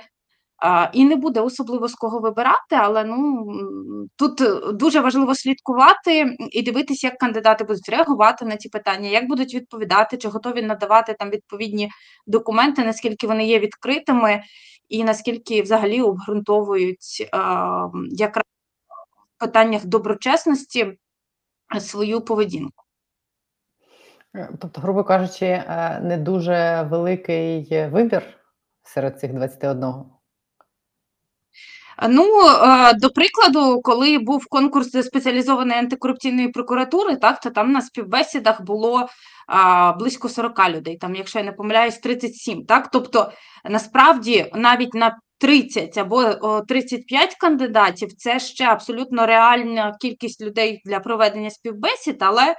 І 0.93 1.05
не 1.05 1.15
буде 1.15 1.39
особливо 1.39 1.87
з 1.87 1.95
кого 1.95 2.19
вибирати, 2.19 2.75
але 2.75 3.03
ну 3.03 3.45
тут 4.15 4.41
е, 4.41 4.71
дуже 4.73 4.99
важливо 4.99 5.35
слідкувати 5.35 6.35
і 6.51 6.61
дивитися, 6.61 7.07
як 7.07 7.17
кандидати 7.17 7.63
будуть 7.63 7.89
реагувати 7.89 8.45
на 8.45 8.57
ці 8.57 8.69
питання, 8.69 9.09
як 9.09 9.27
будуть 9.27 9.53
відповідати, 9.53 10.17
чи 10.17 10.27
готові 10.27 10.61
надавати 10.61 11.13
там 11.19 11.29
відповідні 11.29 11.89
документи, 12.27 12.85
наскільки 12.85 13.27
вони 13.27 13.45
є 13.45 13.59
відкритими, 13.59 14.43
і 14.89 15.03
наскільки 15.03 15.61
взагалі 15.61 16.01
обґрунтовують 16.01 17.29
а, 17.31 17.87
якраз 18.09 18.45
в 19.37 19.39
питаннях 19.39 19.85
доброчесності 19.85 20.97
свою 21.79 22.21
поведінку. 22.21 22.83
Е, 24.35 24.49
Тобто, 24.59 24.81
грубо 24.81 25.03
кажучи, 25.03 25.45
е, 25.45 25.99
не 26.03 26.17
дуже 26.17 26.87
великий 26.89 27.67
е, 27.71 27.87
вибір 27.87 28.23
серед 28.83 29.19
цих 29.19 29.33
21. 29.33 29.93
Ну, 32.09 32.25
е, 32.47 32.93
до 32.93 33.09
прикладу, 33.09 33.81
коли 33.81 34.17
був 34.17 34.45
конкурс 34.47 35.05
спеціалізованої 35.05 35.79
антикорупційної 35.79 36.47
прокуратури, 36.47 37.15
так, 37.15 37.39
то 37.39 37.49
там 37.49 37.71
на 37.71 37.81
співбесідах 37.81 38.61
було 38.61 39.07
близько 39.99 40.29
40 40.29 40.69
людей, 40.69 40.97
там, 40.97 41.15
якщо 41.15 41.39
я 41.39 41.45
не 41.45 41.51
помиляюсь, 41.51 41.97
37. 41.97 42.65
Так? 42.65 42.89
Тобто, 42.91 43.31
насправді, 43.69 44.51
навіть 44.55 44.93
на 44.93 45.17
30 45.37 45.97
або 45.97 46.17
о, 46.41 46.61
35 46.61 47.35
кандидатів 47.35 48.13
це 48.13 48.39
ще 48.39 48.65
абсолютно 48.65 49.25
реальна 49.25 49.97
кількість 50.01 50.41
людей 50.41 50.81
для 50.85 50.99
проведення 50.99 51.49
співбесід, 51.49 52.17
але 52.19 52.55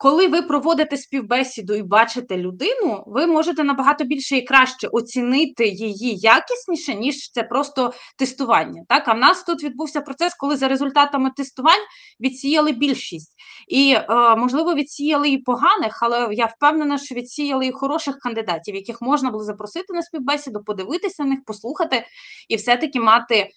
коли 0.00 0.28
ви 0.28 0.42
проводите 0.42 0.96
співбесіду 0.96 1.74
і 1.74 1.82
бачите 1.82 2.36
людину, 2.36 3.04
ви 3.06 3.26
можете 3.26 3.64
набагато 3.64 4.04
більше 4.04 4.36
і 4.36 4.42
краще 4.42 4.88
оцінити 4.88 5.68
її 5.68 6.16
якісніше, 6.16 6.94
ніж 6.94 7.30
це 7.30 7.42
просто 7.42 7.92
тестування. 8.18 8.82
Так, 8.88 9.08
а 9.08 9.12
в 9.12 9.18
нас 9.18 9.42
тут 9.44 9.64
відбувся 9.64 10.00
процес, 10.00 10.34
коли 10.34 10.56
за 10.56 10.68
результатами 10.68 11.30
тестувань 11.36 11.84
відсіяли 12.20 12.72
більшість. 12.72 13.32
І, 13.68 13.92
е, 13.92 14.36
можливо, 14.36 14.74
відсіяли 14.74 15.30
і 15.30 15.38
поганих, 15.38 15.98
але 16.02 16.28
я 16.32 16.46
впевнена, 16.46 16.98
що 16.98 17.14
відсіяли 17.14 17.66
і 17.66 17.72
хороших 17.72 18.18
кандидатів, 18.18 18.74
яких 18.74 19.02
можна 19.02 19.30
було 19.30 19.44
запросити 19.44 19.94
на 19.94 20.02
співбесіду, 20.02 20.64
подивитися 20.64 21.24
на 21.24 21.30
них, 21.30 21.38
послухати 21.46 22.04
і 22.48 22.56
все-таки 22.56 23.00
мати 23.00 23.50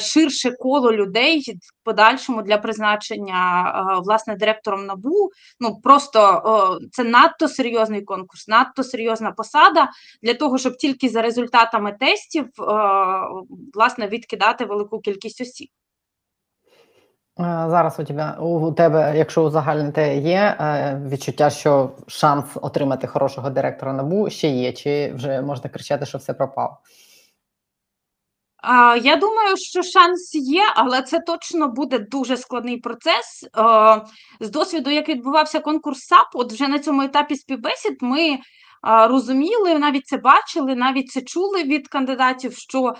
ширше 0.00 0.52
коло 0.58 0.92
людей 0.92 1.58
в 1.62 1.84
подальшому 1.84 2.42
для 2.42 2.58
призначення 2.58 3.64
е, 3.68 4.00
власне 4.04 4.36
директором 4.36 4.86
набу. 4.86 5.30
Ну 5.60 5.80
просто 5.82 6.42
о, 6.44 6.78
це 6.92 7.04
надто 7.04 7.48
серйозний 7.48 8.02
конкурс, 8.02 8.48
надто 8.48 8.84
серйозна 8.84 9.32
посада 9.32 9.88
для 10.22 10.34
того, 10.34 10.58
щоб 10.58 10.76
тільки 10.76 11.08
за 11.08 11.22
результатами 11.22 11.92
тестів 12.00 12.44
е, 12.44 12.64
власне 13.74 14.06
відкидати 14.08 14.64
велику 14.64 15.00
кількість 15.00 15.40
осіб. 15.40 15.68
Е, 17.40 17.66
Зараз 17.68 18.00
у 18.00 18.04
тебе, 18.04 18.36
у 18.38 18.72
тебе, 18.72 19.12
якщо 19.16 19.42
узагальнити, 19.42 20.14
є 20.16 20.56
е, 20.60 21.02
відчуття, 21.08 21.50
що 21.50 21.90
шанс 22.06 22.44
отримати 22.54 23.06
хорошого 23.06 23.50
директора 23.50 23.92
НАБУ 23.92 24.30
ще 24.30 24.48
є, 24.48 24.72
чи 24.72 25.12
вже 25.12 25.40
можна 25.40 25.70
кричати, 25.70 26.06
що 26.06 26.18
все 26.18 26.34
пропало? 26.34 26.76
Я 29.02 29.16
думаю, 29.16 29.56
що 29.56 29.82
шанс 29.82 30.34
є, 30.34 30.62
але 30.76 31.02
це 31.02 31.18
точно 31.26 31.68
буде 31.68 31.98
дуже 31.98 32.36
складний 32.36 32.76
процес. 32.76 33.44
Е, 33.58 34.02
З 34.40 34.50
досвіду, 34.50 34.90
як 34.90 35.08
відбувався 35.08 35.60
конкурс 35.60 35.98
САП, 36.00 36.26
от 36.34 36.52
вже 36.52 36.68
на 36.68 36.78
цьому 36.78 37.02
етапі 37.02 37.36
співбесід 37.36 37.98
ми 38.00 38.38
розуміли, 38.82 39.78
навіть 39.78 40.06
це 40.06 40.16
бачили, 40.16 40.74
навіть 40.74 41.10
це 41.10 41.20
чули 41.20 41.62
від 41.62 41.88
кандидатів, 41.88 42.56
що 42.56 42.94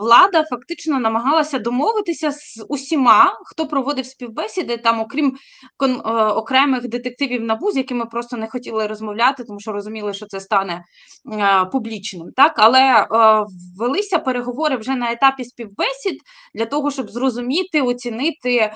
влада 0.00 0.44
фактично 0.50 1.00
намагалася 1.00 1.58
домовитися 1.58 2.32
з 2.32 2.64
усіма, 2.68 3.38
хто 3.44 3.66
проводив 3.66 4.06
співбесіди, 4.06 4.76
там, 4.76 5.00
окрім 5.00 5.36
е, 5.82 5.86
окремих 6.24 6.88
детективів 6.88 7.42
НАБУ, 7.42 7.72
з 7.72 7.76
якими 7.76 8.06
просто 8.06 8.36
не 8.36 8.48
хотіли 8.48 8.86
розмовляти, 8.86 9.44
тому 9.44 9.60
що 9.60 9.72
розуміли, 9.72 10.14
що 10.14 10.26
це 10.26 10.40
стане 10.40 10.84
е, 11.32 11.64
публічним. 11.64 12.26
Так, 12.36 12.52
але 12.56 12.80
е, 12.80 13.06
велися 13.78 14.18
переговори 14.18 14.76
вже 14.76 14.94
на 14.94 15.12
етапі 15.12 15.44
співбесід 15.44 16.20
для 16.54 16.66
того, 16.66 16.90
щоб 16.90 17.10
зрозуміти, 17.10 17.82
оцінити. 17.82 18.72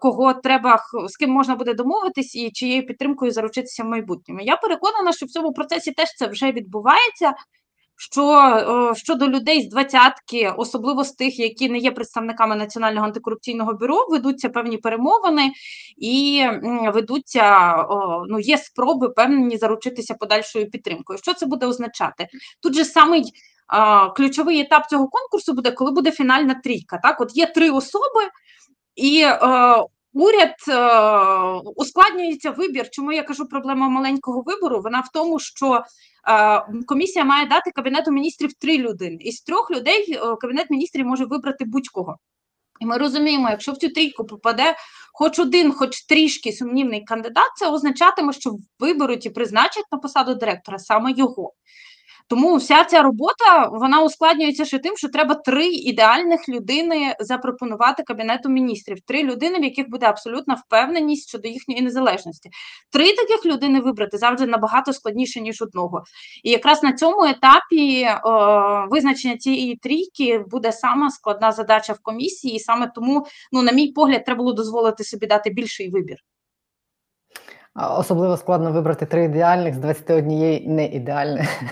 Кого 0.00 0.34
треба, 0.34 0.78
з 1.08 1.16
ким 1.16 1.30
можна 1.30 1.56
буде 1.56 1.74
домовитись 1.74 2.34
і 2.34 2.50
чиєю 2.50 2.86
підтримкою 2.86 3.30
заручитися 3.30 3.82
в 3.82 3.86
майбутньому. 3.86 4.40
Я 4.42 4.56
переконана, 4.56 5.12
що 5.12 5.26
в 5.26 5.28
цьому 5.28 5.52
процесі 5.52 5.92
теж 5.92 6.08
це 6.16 6.26
вже 6.26 6.52
відбувається. 6.52 7.34
Що 8.10 8.38
е, 8.92 8.94
щодо 8.94 9.28
людей 9.28 9.62
з 9.62 9.68
двадцятки, 9.68 10.54
особливо 10.56 11.04
з 11.04 11.12
тих, 11.12 11.38
які 11.38 11.68
не 11.68 11.78
є 11.78 11.90
представниками 11.90 12.56
Національного 12.56 13.06
антикорупційного 13.06 13.74
бюро, 13.74 14.06
ведуться 14.10 14.48
певні 14.48 14.76
перемовини 14.76 15.52
і 15.96 16.44
ведуться 16.94 17.76
ну 18.28 18.40
є 18.40 18.58
спроби 18.58 19.08
певні 19.08 19.56
заручитися 19.56 20.14
подальшою 20.14 20.70
підтримкою. 20.70 21.18
Що 21.18 21.34
це 21.34 21.46
буде 21.46 21.66
означати? 21.66 22.26
Тут 22.62 22.74
же 22.74 22.84
самий 22.84 23.24
ключовий 24.16 24.60
етап 24.60 24.88
цього 24.90 25.08
конкурсу 25.08 25.52
буде, 25.52 25.70
коли 25.70 25.90
буде 25.90 26.10
фінальна 26.10 26.54
трійка. 26.54 26.98
Так, 27.02 27.20
от 27.20 27.36
є 27.36 27.46
три 27.46 27.70
особи, 27.70 28.20
і 28.94 29.22
е, 29.22 29.38
уряд 30.12 30.54
е, 30.68 31.70
ускладнюється 31.76 32.50
вибір. 32.50 32.90
Чому 32.90 33.12
я 33.12 33.22
кажу 33.22 33.48
проблема 33.48 33.88
маленького 33.88 34.42
вибору? 34.42 34.80
Вона 34.80 35.00
в 35.00 35.08
тому, 35.12 35.38
що 35.40 35.82
е, 36.28 36.84
комісія 36.86 37.24
має 37.24 37.46
дати 37.46 37.70
кабінету 37.70 38.10
міністрів 38.10 38.52
три 38.52 38.78
людини. 38.78 39.16
Із 39.20 39.40
трьох 39.40 39.70
людей 39.70 40.12
е, 40.12 40.36
кабінет 40.36 40.70
міністрів 40.70 41.06
може 41.06 41.24
вибрати 41.24 41.64
будь-кого. 41.64 42.16
І 42.80 42.86
ми 42.86 42.98
розуміємо, 42.98 43.50
якщо 43.50 43.72
в 43.72 43.76
цю 43.76 43.88
трійку 43.88 44.24
попаде 44.24 44.74
хоч 45.12 45.38
один, 45.38 45.72
хоч 45.72 46.02
трішки 46.02 46.52
сумнівний 46.52 47.04
кандидат, 47.04 47.50
це 47.56 47.70
означатиме, 47.70 48.32
що 48.32 48.56
виберуть 48.78 49.26
і 49.26 49.30
призначать 49.30 49.84
на 49.92 49.98
посаду 49.98 50.34
директора 50.34 50.78
саме 50.78 51.12
його. 51.12 51.52
Тому 52.28 52.56
вся 52.56 52.84
ця 52.84 53.02
робота 53.02 53.68
вона 53.72 54.02
ускладнюється 54.02 54.64
ще 54.64 54.78
тим, 54.78 54.96
що 54.96 55.08
треба 55.08 55.34
три 55.34 55.66
ідеальних 55.66 56.48
людини 56.48 57.16
запропонувати 57.20 58.02
кабінету 58.02 58.48
міністрів. 58.48 59.00
Три 59.06 59.22
людини, 59.22 59.58
в 59.58 59.64
яких 59.64 59.90
буде 59.90 60.06
абсолютна 60.06 60.54
впевненість 60.54 61.28
щодо 61.28 61.48
їхньої 61.48 61.82
незалежності. 61.82 62.50
Три 62.92 63.04
таких 63.04 63.46
людини 63.46 63.80
вибрати 63.80 64.18
завжди 64.18 64.46
набагато 64.46 64.92
складніше 64.92 65.40
ніж 65.40 65.62
одного. 65.62 66.02
І 66.44 66.50
якраз 66.50 66.82
на 66.82 66.92
цьому 66.92 67.24
етапі 67.24 68.08
о, 68.24 68.86
визначення 68.90 69.36
цієї 69.36 69.76
трійки 69.76 70.44
буде 70.50 70.72
сама 70.72 71.10
складна 71.10 71.52
задача 71.52 71.92
в 71.92 71.98
комісії, 72.02 72.54
і 72.54 72.60
саме 72.60 72.92
тому, 72.94 73.26
ну 73.52 73.62
на 73.62 73.72
мій 73.72 73.92
погляд, 73.92 74.24
треба 74.24 74.38
було 74.38 74.52
дозволити 74.52 75.04
собі 75.04 75.26
дати 75.26 75.50
більший 75.50 75.90
вибір. 75.90 76.16
Особливо 77.74 78.36
складно 78.36 78.72
вибрати 78.72 79.06
три 79.06 79.24
ідеальних 79.24 79.74
з 79.74 79.78
21 79.78 80.76
не 80.76 80.86
ідеальних. 80.86 81.62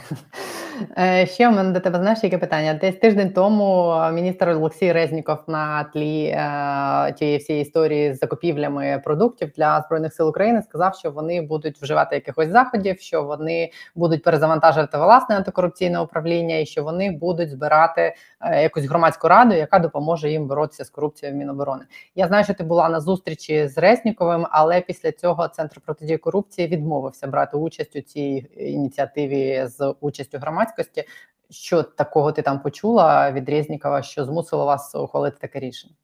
Е, 0.98 1.26
ще 1.26 1.48
у 1.48 1.52
мене 1.52 1.72
до 1.72 1.80
тебе 1.80 1.98
знаєш, 1.98 2.18
яке 2.22 2.38
питання? 2.38 2.74
Десь 2.74 2.96
тиждень 2.96 3.32
тому 3.32 3.94
міністр 4.12 4.48
Олексій 4.48 4.92
Резніков 4.92 5.38
на 5.46 5.84
тлі 5.84 6.24
е, 6.24 7.12
тієї 7.12 7.38
всієї 7.38 7.62
історії 7.62 8.14
з 8.14 8.18
закупівлями 8.18 9.02
продуктів 9.04 9.50
для 9.56 9.80
збройних 9.86 10.14
сил 10.14 10.28
України 10.28 10.62
сказав, 10.62 10.94
що 10.94 11.10
вони 11.10 11.42
будуть 11.42 11.82
вживати 11.82 12.14
якихось 12.14 12.48
заходів, 12.48 13.00
що 13.00 13.22
вони 13.22 13.70
будуть 13.94 14.22
перезавантажувати 14.22 14.98
власне 14.98 15.36
антикорупційне 15.36 16.00
управління, 16.00 16.58
і 16.58 16.66
що 16.66 16.84
вони 16.84 17.10
будуть 17.10 17.50
збирати 17.50 18.14
е, 18.40 18.62
якусь 18.62 18.84
громадську 18.84 19.28
раду, 19.28 19.54
яка 19.54 19.78
допоможе 19.78 20.30
їм 20.30 20.46
боротися 20.46 20.84
з 20.84 20.90
корупцією 20.90 21.36
в 21.36 21.38
Міноборони. 21.38 21.84
Я 22.14 22.26
знаю, 22.26 22.44
що 22.44 22.54
ти 22.54 22.64
була 22.64 22.88
на 22.88 23.00
зустрічі 23.00 23.68
з 23.68 23.78
Резніковим, 23.78 24.46
але 24.50 24.80
після 24.80 25.12
цього 25.12 25.48
центр 25.48 25.80
протидії 25.80 26.18
корупції 26.18 26.68
відмовився 26.68 27.26
брати 27.26 27.56
участь 27.56 27.96
у 27.96 28.00
цій 28.00 28.46
ініціативі 28.56 29.66
з 29.66 29.94
участю 30.00 30.38
громадськості 30.38 30.69
громадськості. 30.70 31.04
Що 31.50 31.82
такого 31.82 32.32
ти 32.32 32.42
там 32.42 32.60
почула 32.60 33.32
від 33.32 33.48
Резнікова, 33.48 34.02
що 34.02 34.24
змусило 34.24 34.64
вас 34.64 34.94
ухвалити 34.94 35.36
таке 35.40 35.60
рішення? 35.60 35.94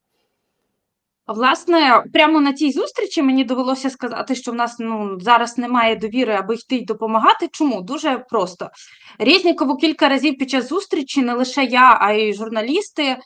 Власне, 1.26 2.04
прямо 2.12 2.40
на 2.40 2.52
цій 2.52 2.72
зустрічі 2.72 3.22
мені 3.22 3.44
довелося 3.44 3.90
сказати, 3.90 4.34
що 4.34 4.52
в 4.52 4.54
нас 4.54 4.76
ну 4.78 5.20
зараз 5.20 5.58
немає 5.58 5.96
довіри, 5.96 6.34
аби 6.34 6.54
йти 6.54 6.76
й 6.76 6.84
допомагати. 6.84 7.48
Чому 7.52 7.82
дуже 7.82 8.18
просто 8.18 8.70
Резнікову 9.18 9.76
кілька 9.76 10.08
разів 10.08 10.38
під 10.38 10.50
час 10.50 10.68
зустрічі 10.68 11.22
не 11.22 11.34
лише 11.34 11.64
я, 11.64 11.98
а 12.00 12.12
й 12.12 12.34
журналісти, 12.34 13.16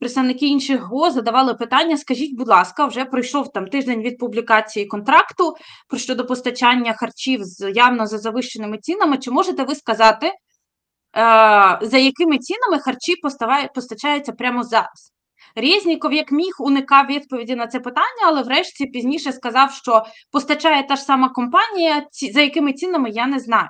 представники 0.00 0.46
інших 0.46 0.82
ГО 0.82 1.10
задавали 1.10 1.54
питання: 1.54 1.96
скажіть, 1.96 2.36
будь 2.36 2.48
ласка, 2.48 2.86
вже 2.86 3.04
пройшов 3.04 3.52
там 3.52 3.66
тиждень 3.66 4.02
від 4.02 4.18
публікації 4.18 4.86
контракту 4.86 5.56
про 5.88 5.98
щодо 5.98 6.26
постачання 6.26 6.92
харчів 6.92 7.44
з 7.44 7.72
явно 7.74 8.06
за 8.06 8.18
завищеними 8.18 8.78
цінами. 8.78 9.18
Чи 9.18 9.30
можете 9.30 9.64
ви 9.64 9.74
сказати? 9.74 10.32
Е, 11.18 11.78
за 11.82 11.98
якими 11.98 12.38
цінами 12.38 12.78
харчі 12.78 13.14
постачаються 13.74 14.32
прямо 14.32 14.62
зараз. 14.62 15.12
Резніков, 15.56 16.12
як 16.12 16.32
міг, 16.32 16.52
уникав 16.58 17.06
відповіді 17.06 17.56
на 17.56 17.66
це 17.66 17.80
питання, 17.80 18.22
але 18.26 18.42
врешті 18.42 18.86
пізніше 18.86 19.32
сказав, 19.32 19.72
що 19.72 20.04
постачає 20.32 20.82
та 20.82 20.96
ж 20.96 21.02
сама 21.02 21.28
компанія, 21.28 22.06
за 22.32 22.40
якими 22.40 22.72
цінами 22.72 23.10
я 23.10 23.26
не 23.26 23.38
знаю. 23.38 23.68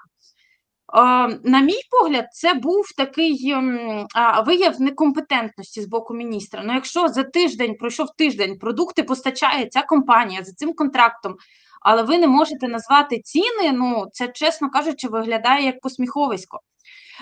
Е, 0.95 1.01
на 1.45 1.61
мій 1.61 1.81
погляд, 1.91 2.27
це 2.33 2.55
був 2.55 2.85
такий 2.97 3.51
ем, 3.51 4.07
вияв 4.47 4.81
некомпетентності 4.81 5.83
з 5.83 5.87
боку 5.87 6.15
міністра. 6.15 6.63
Ну, 6.65 6.75
якщо 6.75 7.09
за 7.09 7.23
тиждень 7.23 7.75
пройшов 7.75 8.07
тиждень, 8.19 8.59
продукти 8.59 9.03
постачає 9.03 9.67
ця 9.67 9.83
компанія 9.83 10.45
за 10.45 10.53
цим 10.53 10.75
контрактом, 10.75 11.35
але 11.81 12.03
ви 12.03 12.19
не 12.19 12.27
можете 12.27 12.69
назвати 12.69 13.21
ціни, 13.21 13.73
ну 13.73 14.07
це, 14.13 14.29
чесно 14.29 14.71
кажучи, 14.71 15.09
виглядає 15.09 15.67
як 15.67 15.81
посміховисько. 15.81 16.61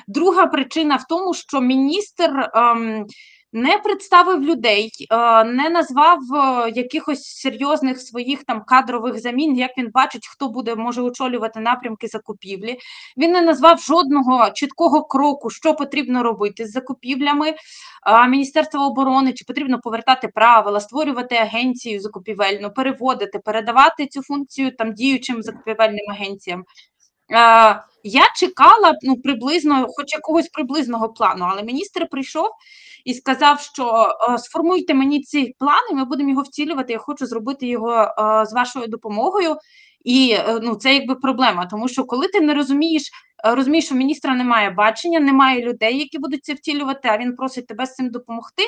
Друга 0.08 0.46
причина 0.46 0.96
в 0.96 1.06
тому, 1.08 1.34
що 1.34 1.60
міністр 1.60 2.50
ем, 2.54 3.06
не 3.56 3.78
представив 3.78 4.44
людей, 4.44 4.90
е, 5.10 5.44
не 5.44 5.70
назвав 5.70 6.18
е, 6.34 6.70
якихось 6.74 7.24
серйозних 7.24 8.00
своїх 8.00 8.44
там 8.44 8.62
кадрових 8.66 9.20
замін, 9.20 9.56
як 9.56 9.78
він 9.78 9.90
бачить, 9.94 10.26
хто 10.26 10.48
буде 10.48 10.74
може 10.74 11.02
очолювати 11.02 11.60
напрямки 11.60 12.06
закупівлі. 12.06 12.78
Він 13.16 13.32
не 13.32 13.42
назвав 13.42 13.80
жодного 13.80 14.50
чіткого 14.50 15.04
кроку, 15.04 15.50
що 15.50 15.74
потрібно 15.74 16.22
робити 16.22 16.66
з 16.66 16.70
закупівлями 16.70 17.48
е, 17.48 18.28
Міністерства 18.28 18.86
оборони, 18.86 19.32
чи 19.32 19.44
потрібно 19.44 19.80
повертати 19.80 20.28
правила, 20.28 20.80
створювати 20.80 21.34
агенцію 21.34 22.00
закупівельну, 22.00 22.70
переводити, 22.70 23.38
передавати 23.38 24.06
цю 24.06 24.22
функцію 24.22 24.76
там 24.76 24.92
діючим 24.92 25.42
закупівельним 25.42 26.10
агенціям. 26.10 26.64
Я 27.28 28.26
чекала 28.37 28.95
ну, 29.02 29.16
приблизно, 29.16 29.87
хоч 29.88 30.12
якогось 30.12 30.49
приблизного 30.49 31.09
плану, 31.09 31.47
але 31.50 31.62
міністр 31.62 32.09
прийшов 32.11 32.50
і 33.04 33.14
сказав, 33.14 33.61
що 33.61 34.09
сформуйте 34.38 34.95
мені 34.95 35.23
ці 35.23 35.54
плани, 35.59 35.88
ми 35.92 36.04
будемо 36.04 36.30
його 36.30 36.42
втілювати. 36.42 36.92
Я 36.92 36.99
хочу 36.99 37.26
зробити 37.26 37.66
його 37.66 38.14
з 38.47 38.52
вашою 38.52 38.87
допомогою. 38.87 39.56
І 40.06 40.37
е, 40.38 40.61
ну, 40.62 40.75
це 40.75 40.95
якби 40.95 41.14
проблема, 41.14 41.66
тому 41.66 41.88
що 41.88 42.04
коли 42.04 42.28
ти 42.28 42.40
не 42.40 42.54
розумієш, 42.54 43.03
е, 43.44 43.55
розумієш, 43.55 43.85
що 43.85 43.94
міністра 43.94 44.35
немає 44.35 44.70
бачення, 44.70 45.20
немає 45.20 45.62
людей, 45.62 45.98
які 45.98 46.18
будуть 46.18 46.44
це 46.44 46.55
втілювати, 46.55 47.09
а 47.09 47.18
він 47.18 47.37
просить 47.37 47.66
тебе 47.66 47.87
з 47.87 47.94
цим 47.94 48.11
допомогти. 48.11 48.62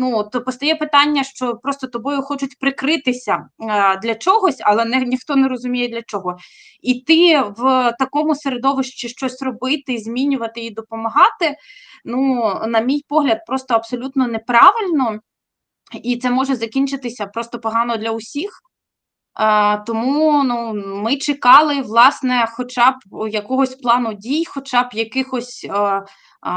Ну 0.00 0.24
то 0.24 0.40
постає 0.40 0.74
питання, 0.74 1.24
що 1.24 1.54
просто 1.54 1.86
тобою 1.86 2.22
хочуть 2.22 2.58
прикритися 2.58 3.48
е, 3.60 3.96
для 3.96 4.14
чогось, 4.14 4.56
але 4.60 4.84
не 4.84 5.00
ніхто 5.00 5.36
не 5.36 5.48
розуміє 5.48 5.88
для 5.88 6.02
чого. 6.02 6.36
І 6.82 7.00
ти 7.00 7.40
в 7.40 7.92
такому 7.98 8.34
середовищі 8.34 9.08
щось 9.08 9.42
робити, 9.42 9.98
змінювати 9.98 10.60
і 10.60 10.70
допомагати. 10.70 11.56
Ну, 12.04 12.52
на 12.66 12.80
мій 12.80 13.04
погляд, 13.08 13.38
просто 13.46 13.74
абсолютно 13.74 14.26
неправильно, 14.26 15.18
і 16.02 16.16
це 16.16 16.30
може 16.30 16.56
закінчитися 16.56 17.26
просто 17.26 17.58
погано 17.58 17.96
для 17.96 18.10
усіх. 18.10 18.50
Тому 19.86 20.44
ну, 20.44 20.72
ми 21.02 21.16
чекали, 21.16 21.82
власне, 21.82 22.46
хоча 22.52 22.90
б 22.90 23.28
якогось 23.30 23.74
плану 23.74 24.14
дій, 24.14 24.44
хоча 24.44 24.82
б 24.82 24.88
якихось 24.92 25.66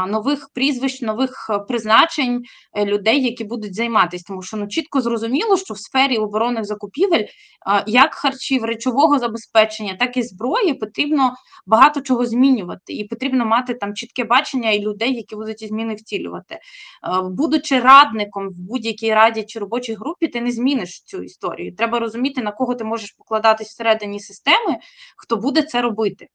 нових 0.07 0.49
прізвищ, 0.53 1.01
нових 1.01 1.47
е, 1.49 1.59
призначень 1.59 2.43
е, 2.73 2.85
людей, 2.85 3.23
які 3.23 3.43
будуть 3.43 3.75
займатися. 3.75 4.25
Тому 4.27 4.41
що 4.41 4.57
ну 4.57 4.67
чітко 4.67 5.01
зрозуміло, 5.01 5.57
що 5.57 5.73
в 5.73 5.79
сфері 5.79 6.17
оборонних 6.17 6.65
закупівель 6.65 7.25
як 7.87 8.13
харчів, 8.13 8.63
речового 8.63 9.19
забезпечення, 9.19 9.95
так 9.99 10.17
і 10.17 10.23
зброї 10.23 10.73
потрібно 10.73 11.33
багато 11.65 12.01
чого 12.01 12.25
змінювати, 12.25 12.93
і 12.93 13.03
потрібно 13.03 13.45
мати 13.45 13.73
там 13.73 13.93
чітке 13.93 14.23
бачення 14.23 14.71
і 14.71 14.79
людей, 14.79 15.15
які 15.15 15.35
будуть 15.35 15.59
ці 15.59 15.67
зміни 15.67 15.95
втілювати. 15.95 16.59
Будучи 17.23 17.79
радником 17.79 18.49
в 18.49 18.53
будь-якій 18.53 19.13
раді 19.13 19.43
чи 19.43 19.59
робочій 19.59 19.93
групі, 19.93 20.27
ти 20.27 20.41
не 20.41 20.51
зміниш 20.51 21.03
цю 21.03 21.23
історію. 21.23 21.75
Треба 21.75 21.99
розуміти, 21.99 22.41
на 22.41 22.51
кого 22.51 22.75
ти 22.75 22.83
можеш 22.83 23.11
покладатись 23.11 23.67
всередині 23.67 24.19
системи, 24.19 24.77
хто 25.17 25.37
буде 25.37 25.61
це 25.61 25.81
робити. 25.81 26.27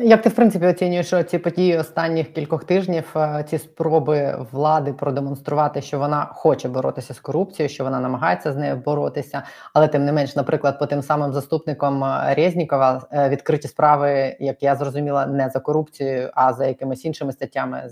Як 0.00 0.22
ти 0.22 0.28
в 0.28 0.34
принципі 0.34 0.66
оцінюєш 0.66 1.14
ці 1.26 1.38
події 1.38 1.78
останніх 1.78 2.32
кількох 2.32 2.64
тижнів, 2.64 3.12
е, 3.16 3.44
ці 3.48 3.58
спроби 3.58 4.46
влади 4.52 4.92
продемонструвати, 4.92 5.82
що 5.82 5.98
вона 5.98 6.24
хоче 6.32 6.68
боротися 6.68 7.14
з 7.14 7.20
корупцією, 7.20 7.68
що 7.68 7.84
вона 7.84 8.00
намагається 8.00 8.52
з 8.52 8.56
нею 8.56 8.76
боротися, 8.76 9.42
але 9.74 9.88
тим 9.88 10.04
не 10.04 10.12
менш, 10.12 10.36
наприклад, 10.36 10.78
по 10.78 10.86
тим 10.86 11.02
самим 11.02 11.32
заступником 11.32 12.04
е, 12.04 12.34
Резнікова 12.34 13.06
е, 13.12 13.28
відкриті 13.28 13.62
справи, 13.62 14.36
як 14.40 14.62
я 14.62 14.76
зрозуміла, 14.76 15.26
не 15.26 15.48
за 15.48 15.60
корупцією, 15.60 16.30
а 16.34 16.52
за 16.52 16.66
якимись 16.66 17.04
іншими 17.04 17.32
статтями. 17.32 17.90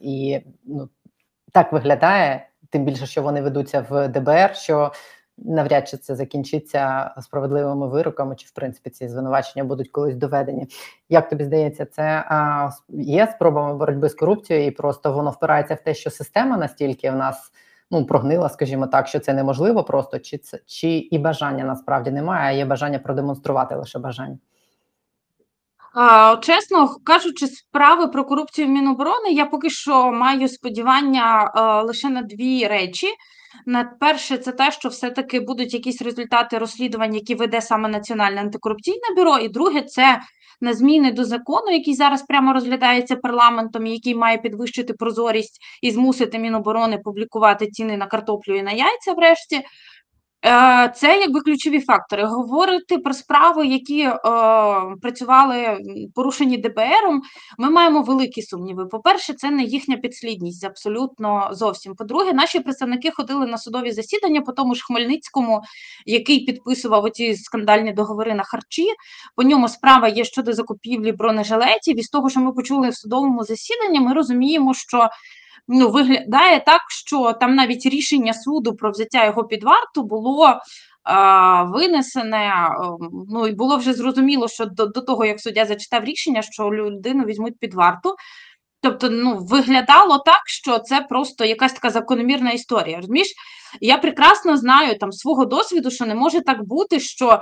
І 0.00 0.40
ну 0.64 0.88
так 1.52 1.72
виглядає, 1.72 2.46
тим 2.70 2.84
більше, 2.84 3.06
що 3.06 3.22
вони 3.22 3.42
ведуться 3.42 3.86
в 3.88 4.08
ДБР. 4.08 4.54
що 4.54 4.92
навряд 5.38 5.88
чи 5.88 5.96
це 5.96 6.14
закінчиться 6.14 7.14
справедливими 7.20 7.88
вироками, 7.88 8.36
чи 8.36 8.46
в 8.46 8.50
принципі 8.50 8.90
ці 8.90 9.08
звинувачення 9.08 9.64
будуть 9.64 9.88
колись 9.88 10.16
доведені. 10.16 10.66
Як 11.08 11.28
тобі 11.28 11.44
здається, 11.44 11.86
це 11.86 12.24
а, 12.28 12.70
є 12.88 13.26
спробами 13.26 13.74
боротьби 13.74 14.08
з 14.08 14.14
корупцією, 14.14 14.66
і 14.66 14.70
просто 14.70 15.12
воно 15.12 15.30
впирається 15.30 15.74
в 15.74 15.80
те, 15.80 15.94
що 15.94 16.10
система 16.10 16.56
настільки 16.56 17.10
в 17.10 17.16
нас 17.16 17.52
ну 17.90 18.06
прогнила, 18.06 18.48
скажімо 18.48 18.86
так, 18.86 19.06
що 19.06 19.20
це 19.20 19.34
неможливо, 19.34 19.84
просто 19.84 20.18
чи 20.18 20.38
це 20.38 20.58
чи 20.66 20.88
і 20.88 21.18
бажання 21.18 21.64
насправді 21.64 22.10
немає, 22.10 22.54
а 22.54 22.56
є 22.56 22.64
бажання 22.64 22.98
продемонструвати 22.98 23.74
лише 23.74 23.98
бажання. 23.98 24.38
Чесно 26.40 26.96
кажучи, 27.04 27.46
справи 27.46 28.08
про 28.08 28.24
корупцію 28.24 28.66
в 28.66 28.70
Міноборони 28.70 29.30
я 29.30 29.46
поки 29.46 29.70
що 29.70 30.12
маю 30.12 30.48
сподівання 30.48 31.52
лише 31.86 32.08
на 32.08 32.22
дві 32.22 32.66
речі. 32.66 33.06
На 33.66 33.84
перше, 34.00 34.38
це 34.38 34.52
те, 34.52 34.72
що 34.72 34.88
все-таки 34.88 35.40
будуть 35.40 35.74
якісь 35.74 36.02
результати 36.02 36.58
розслідувань, 36.58 37.14
які 37.14 37.34
веде 37.34 37.60
саме 37.60 37.88
Національне 37.88 38.40
антикорупційне 38.40 39.14
бюро. 39.16 39.38
І 39.38 39.48
друге, 39.48 39.82
це 39.82 40.20
на 40.60 40.74
зміни 40.74 41.12
до 41.12 41.24
закону, 41.24 41.70
який 41.70 41.94
зараз 41.94 42.22
прямо 42.22 42.52
розглядається 42.52 43.16
парламентом, 43.16 43.86
який 43.86 44.14
має 44.14 44.38
підвищити 44.38 44.92
прозорість 44.92 45.58
і 45.82 45.90
змусити 45.90 46.38
Міноборони 46.38 46.98
публікувати 46.98 47.66
ціни 47.66 47.96
на 47.96 48.06
картоплю 48.06 48.56
і 48.56 48.62
на 48.62 48.70
яйця. 48.70 49.12
Врешті 49.16 49.62
Це 50.94 51.18
якби 51.20 51.40
ключові 51.40 51.80
фактори. 51.80 52.24
Говорити 52.24 52.98
про 52.98 53.14
справи, 53.14 53.66
які 53.66 54.00
е, 54.00 54.18
працювали 55.02 55.78
порушені 56.14 56.56
ДБРом, 56.56 57.22
ми 57.58 57.70
маємо 57.70 58.02
великі 58.02 58.42
сумніви. 58.42 58.86
По-перше, 58.86 59.32
це 59.32 59.50
не 59.50 59.62
їхня 59.62 59.96
підслідність, 59.96 60.64
абсолютно 60.64 61.48
зовсім. 61.52 61.94
По-друге, 61.94 62.32
наші 62.32 62.60
представники 62.60 63.10
ходили 63.10 63.46
на 63.46 63.58
судові 63.58 63.92
засідання 63.92 64.40
по 64.40 64.52
тому 64.52 64.74
ж 64.74 64.84
Хмельницькому, 64.84 65.62
який 66.06 66.44
підписував 66.44 67.04
оці 67.04 67.36
скандальні 67.36 67.92
договори 67.92 68.34
на 68.34 68.42
харчі. 68.42 68.86
По 69.36 69.42
ньому 69.42 69.68
справа 69.68 70.08
є 70.08 70.24
щодо 70.24 70.52
закупівлі 70.52 71.12
бронежилетів. 71.12 71.98
І 71.98 72.02
з 72.02 72.08
того, 72.08 72.30
що 72.30 72.40
ми 72.40 72.52
почули 72.52 72.88
в 72.88 72.96
судовому 72.96 73.44
засіданні, 73.44 74.00
ми 74.00 74.14
розуміємо, 74.14 74.74
що 74.74 75.08
ну, 75.68 75.90
виглядає 75.90 76.60
так, 76.60 76.82
що 76.88 77.32
там 77.32 77.54
навіть 77.54 77.86
рішення 77.86 78.34
суду 78.34 78.76
про 78.76 78.90
взяття 78.90 79.24
його 79.24 79.44
під 79.44 79.64
варту 79.64 80.02
було 80.02 80.60
винесене. 81.66 82.70
Ну 83.28 83.46
і 83.46 83.52
було 83.52 83.76
вже 83.76 83.92
зрозуміло, 83.92 84.48
що 84.48 84.66
до, 84.66 84.86
до 84.86 85.00
того, 85.00 85.24
як 85.24 85.40
суддя 85.40 85.64
зачитав 85.64 86.04
рішення, 86.04 86.42
що 86.42 86.64
людину 86.64 87.24
візьмуть 87.24 87.58
під 87.58 87.74
варту. 87.74 88.14
Тобто, 88.80 89.10
ну, 89.10 89.38
виглядало 89.38 90.18
так, 90.18 90.42
що 90.46 90.78
це 90.78 91.00
просто 91.00 91.44
якась 91.44 91.72
така 91.72 91.90
закономірна 91.90 92.50
історія. 92.50 92.96
Розумієш? 92.96 93.28
Я 93.80 93.98
прекрасно 93.98 94.56
знаю 94.56 94.98
там 94.98 95.12
свого 95.12 95.44
досвіду, 95.44 95.90
що 95.90 96.06
не 96.06 96.14
може 96.14 96.40
так 96.40 96.64
бути, 96.64 97.00
що 97.00 97.40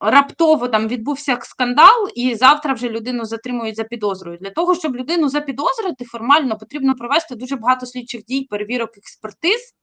раптово 0.00 0.68
там 0.68 0.88
відбувся 0.88 1.38
скандал, 1.42 2.08
і 2.14 2.34
завтра 2.34 2.74
вже 2.74 2.88
людину 2.88 3.24
затримують 3.24 3.76
за 3.76 3.84
підозрою. 3.84 4.38
Для 4.40 4.50
того, 4.50 4.74
щоб 4.74 4.96
людину 4.96 5.28
запідозрити, 5.28 6.04
формально 6.04 6.58
потрібно 6.58 6.94
провести 6.94 7.34
дуже 7.36 7.56
багато 7.56 7.86
слідчих 7.86 8.24
дій, 8.24 8.46
перевірок, 8.50 8.98
експертиз. 8.98 9.74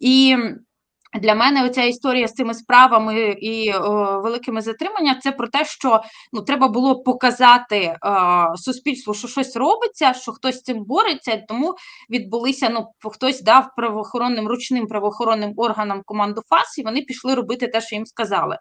І 0.00 0.36
для 1.14 1.34
мене 1.34 1.64
оця 1.64 1.82
історія 1.82 2.28
з 2.28 2.32
цими 2.32 2.54
справами 2.54 3.20
і 3.30 3.72
о, 3.72 4.20
великими 4.20 4.60
затриманнями 4.60 5.20
це 5.22 5.32
про 5.32 5.48
те, 5.48 5.64
що 5.64 6.02
ну 6.32 6.42
треба 6.42 6.68
було 6.68 7.02
показати 7.02 7.76
е, 7.76 7.98
суспільству, 8.56 9.14
що 9.14 9.28
щось 9.28 9.56
робиться, 9.56 10.12
що 10.14 10.32
хтось 10.32 10.58
з 10.58 10.62
цим 10.62 10.84
бореться. 10.84 11.42
Тому 11.48 11.74
відбулися. 12.10 12.68
Ну 12.68 13.10
хтось 13.12 13.42
дав 13.42 13.70
правоохоронним 13.76 14.48
ручним 14.48 14.86
правоохоронним 14.86 15.52
органам 15.56 16.02
команду 16.04 16.42
ФАС, 16.48 16.78
і 16.78 16.82
вони 16.82 17.02
пішли 17.02 17.34
робити 17.34 17.66
те, 17.66 17.80
що 17.80 17.96
їм 17.96 18.06
сказали. 18.06 18.58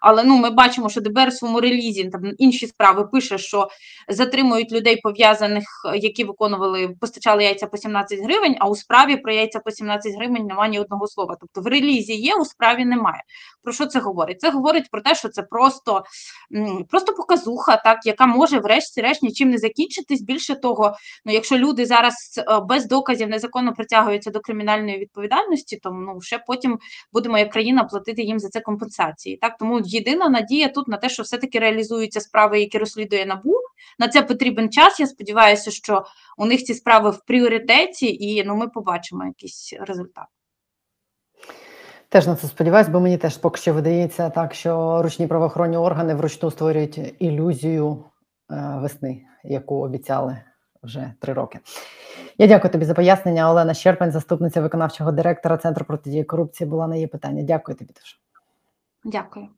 Але 0.00 0.24
ну 0.24 0.36
ми 0.36 0.50
бачимо, 0.50 0.88
що 0.88 1.00
ДБР 1.00 1.28
в 1.28 1.32
своєму 1.32 1.60
релізі 1.60 2.04
там 2.04 2.22
інші 2.38 2.66
справи 2.66 3.04
пише, 3.04 3.38
що 3.38 3.68
затримують 4.08 4.72
людей 4.72 5.00
пов'язаних, 5.02 5.64
які 5.94 6.24
виконували, 6.24 6.88
постачали 7.00 7.44
яйця 7.44 7.66
по 7.66 7.76
17 7.76 8.20
гривень. 8.20 8.56
А 8.58 8.68
у 8.68 8.76
справі 8.76 9.16
про 9.16 9.32
яйця 9.32 9.60
по 9.60 9.70
17 9.70 10.14
гривень 10.16 10.46
немає 10.46 10.70
ні 10.70 10.80
одного 10.80 11.06
слова. 11.06 11.36
Тобто 11.40 11.60
в 11.60 11.66
релізі 11.66 12.14
є, 12.14 12.34
у 12.34 12.44
справі 12.44 12.84
немає. 12.84 13.22
Про 13.62 13.72
що 13.72 13.86
це 13.86 14.00
говорить? 14.00 14.40
Це 14.40 14.50
говорить 14.50 14.90
про 14.90 15.00
те, 15.00 15.14
що 15.14 15.28
це 15.28 15.42
просто, 15.42 16.04
просто 16.90 17.14
показуха, 17.14 17.76
так 17.76 18.06
яка 18.06 18.26
може, 18.26 18.58
врешті-решт, 18.58 19.22
нічим 19.22 19.50
не 19.50 19.58
закінчитись. 19.58 20.22
Більше 20.22 20.54
того, 20.54 20.94
ну 21.24 21.32
якщо 21.32 21.58
люди 21.58 21.86
зараз 21.86 22.14
е, 22.38 22.60
без 22.60 22.86
доказів 22.86 23.28
незаконно 23.28 23.72
притягуються 23.72 24.30
до 24.30 24.40
кримінальної 24.40 24.98
відповідальності, 24.98 25.76
то 25.82 25.90
ну 25.90 26.20
ще 26.20 26.44
потім 26.46 26.78
будемо 27.12 27.38
як 27.38 27.52
країна 27.52 27.84
платити 27.84 28.22
їм 28.22 28.38
за 28.38 28.48
це 28.48 28.60
компенсації. 28.60 29.36
Так 29.36 29.56
тому 29.58 29.80
єдина 29.88 30.28
надія 30.28 30.68
тут 30.68 30.88
на 30.88 30.96
те, 30.96 31.08
що 31.08 31.22
все-таки 31.22 31.58
реалізуються 31.58 32.20
справи, 32.20 32.60
які 32.60 32.78
розслідує 32.78 33.26
набу. 33.26 33.54
На 33.98 34.08
це 34.08 34.22
потрібен 34.22 34.70
час. 34.70 35.00
Я 35.00 35.06
сподіваюся, 35.06 35.70
що 35.70 36.04
у 36.36 36.46
них 36.46 36.64
ці 36.64 36.74
справи 36.74 37.10
в 37.10 37.24
пріоритеті, 37.24 38.06
і 38.06 38.44
ну 38.44 38.56
ми 38.56 38.68
побачимо 38.68 39.24
якийсь 39.24 39.74
результат. 39.80 40.26
Теж 42.08 42.26
на 42.26 42.36
це 42.36 42.46
сподіваюсь, 42.46 42.88
бо 42.88 43.00
мені 43.00 43.18
теж 43.18 43.36
поки 43.36 43.60
що 43.60 43.74
видається 43.74 44.30
так, 44.30 44.54
що 44.54 45.02
ручні 45.02 45.26
правоохоронні 45.26 45.76
органи 45.76 46.14
вручну 46.14 46.50
створюють 46.50 47.14
ілюзію 47.18 48.04
е, 48.50 48.78
весни, 48.80 49.24
яку 49.44 49.74
обіцяли 49.74 50.38
вже 50.82 51.12
три 51.20 51.32
роки. 51.32 51.60
Я 52.38 52.46
дякую 52.46 52.72
тобі 52.72 52.84
за 52.84 52.94
пояснення. 52.94 53.50
Олена 53.50 53.74
Щерпань, 53.74 54.12
заступниця 54.12 54.60
виконавчого 54.60 55.12
директора 55.12 55.56
Центру 55.56 55.84
протидії 55.84 56.24
корупції, 56.24 56.70
була 56.70 56.86
на 56.86 56.94
її 56.94 57.06
питання. 57.06 57.42
Дякую 57.42 57.78
тобі 57.78 57.92
дуже. 57.92 58.16
Дякую. 59.04 59.48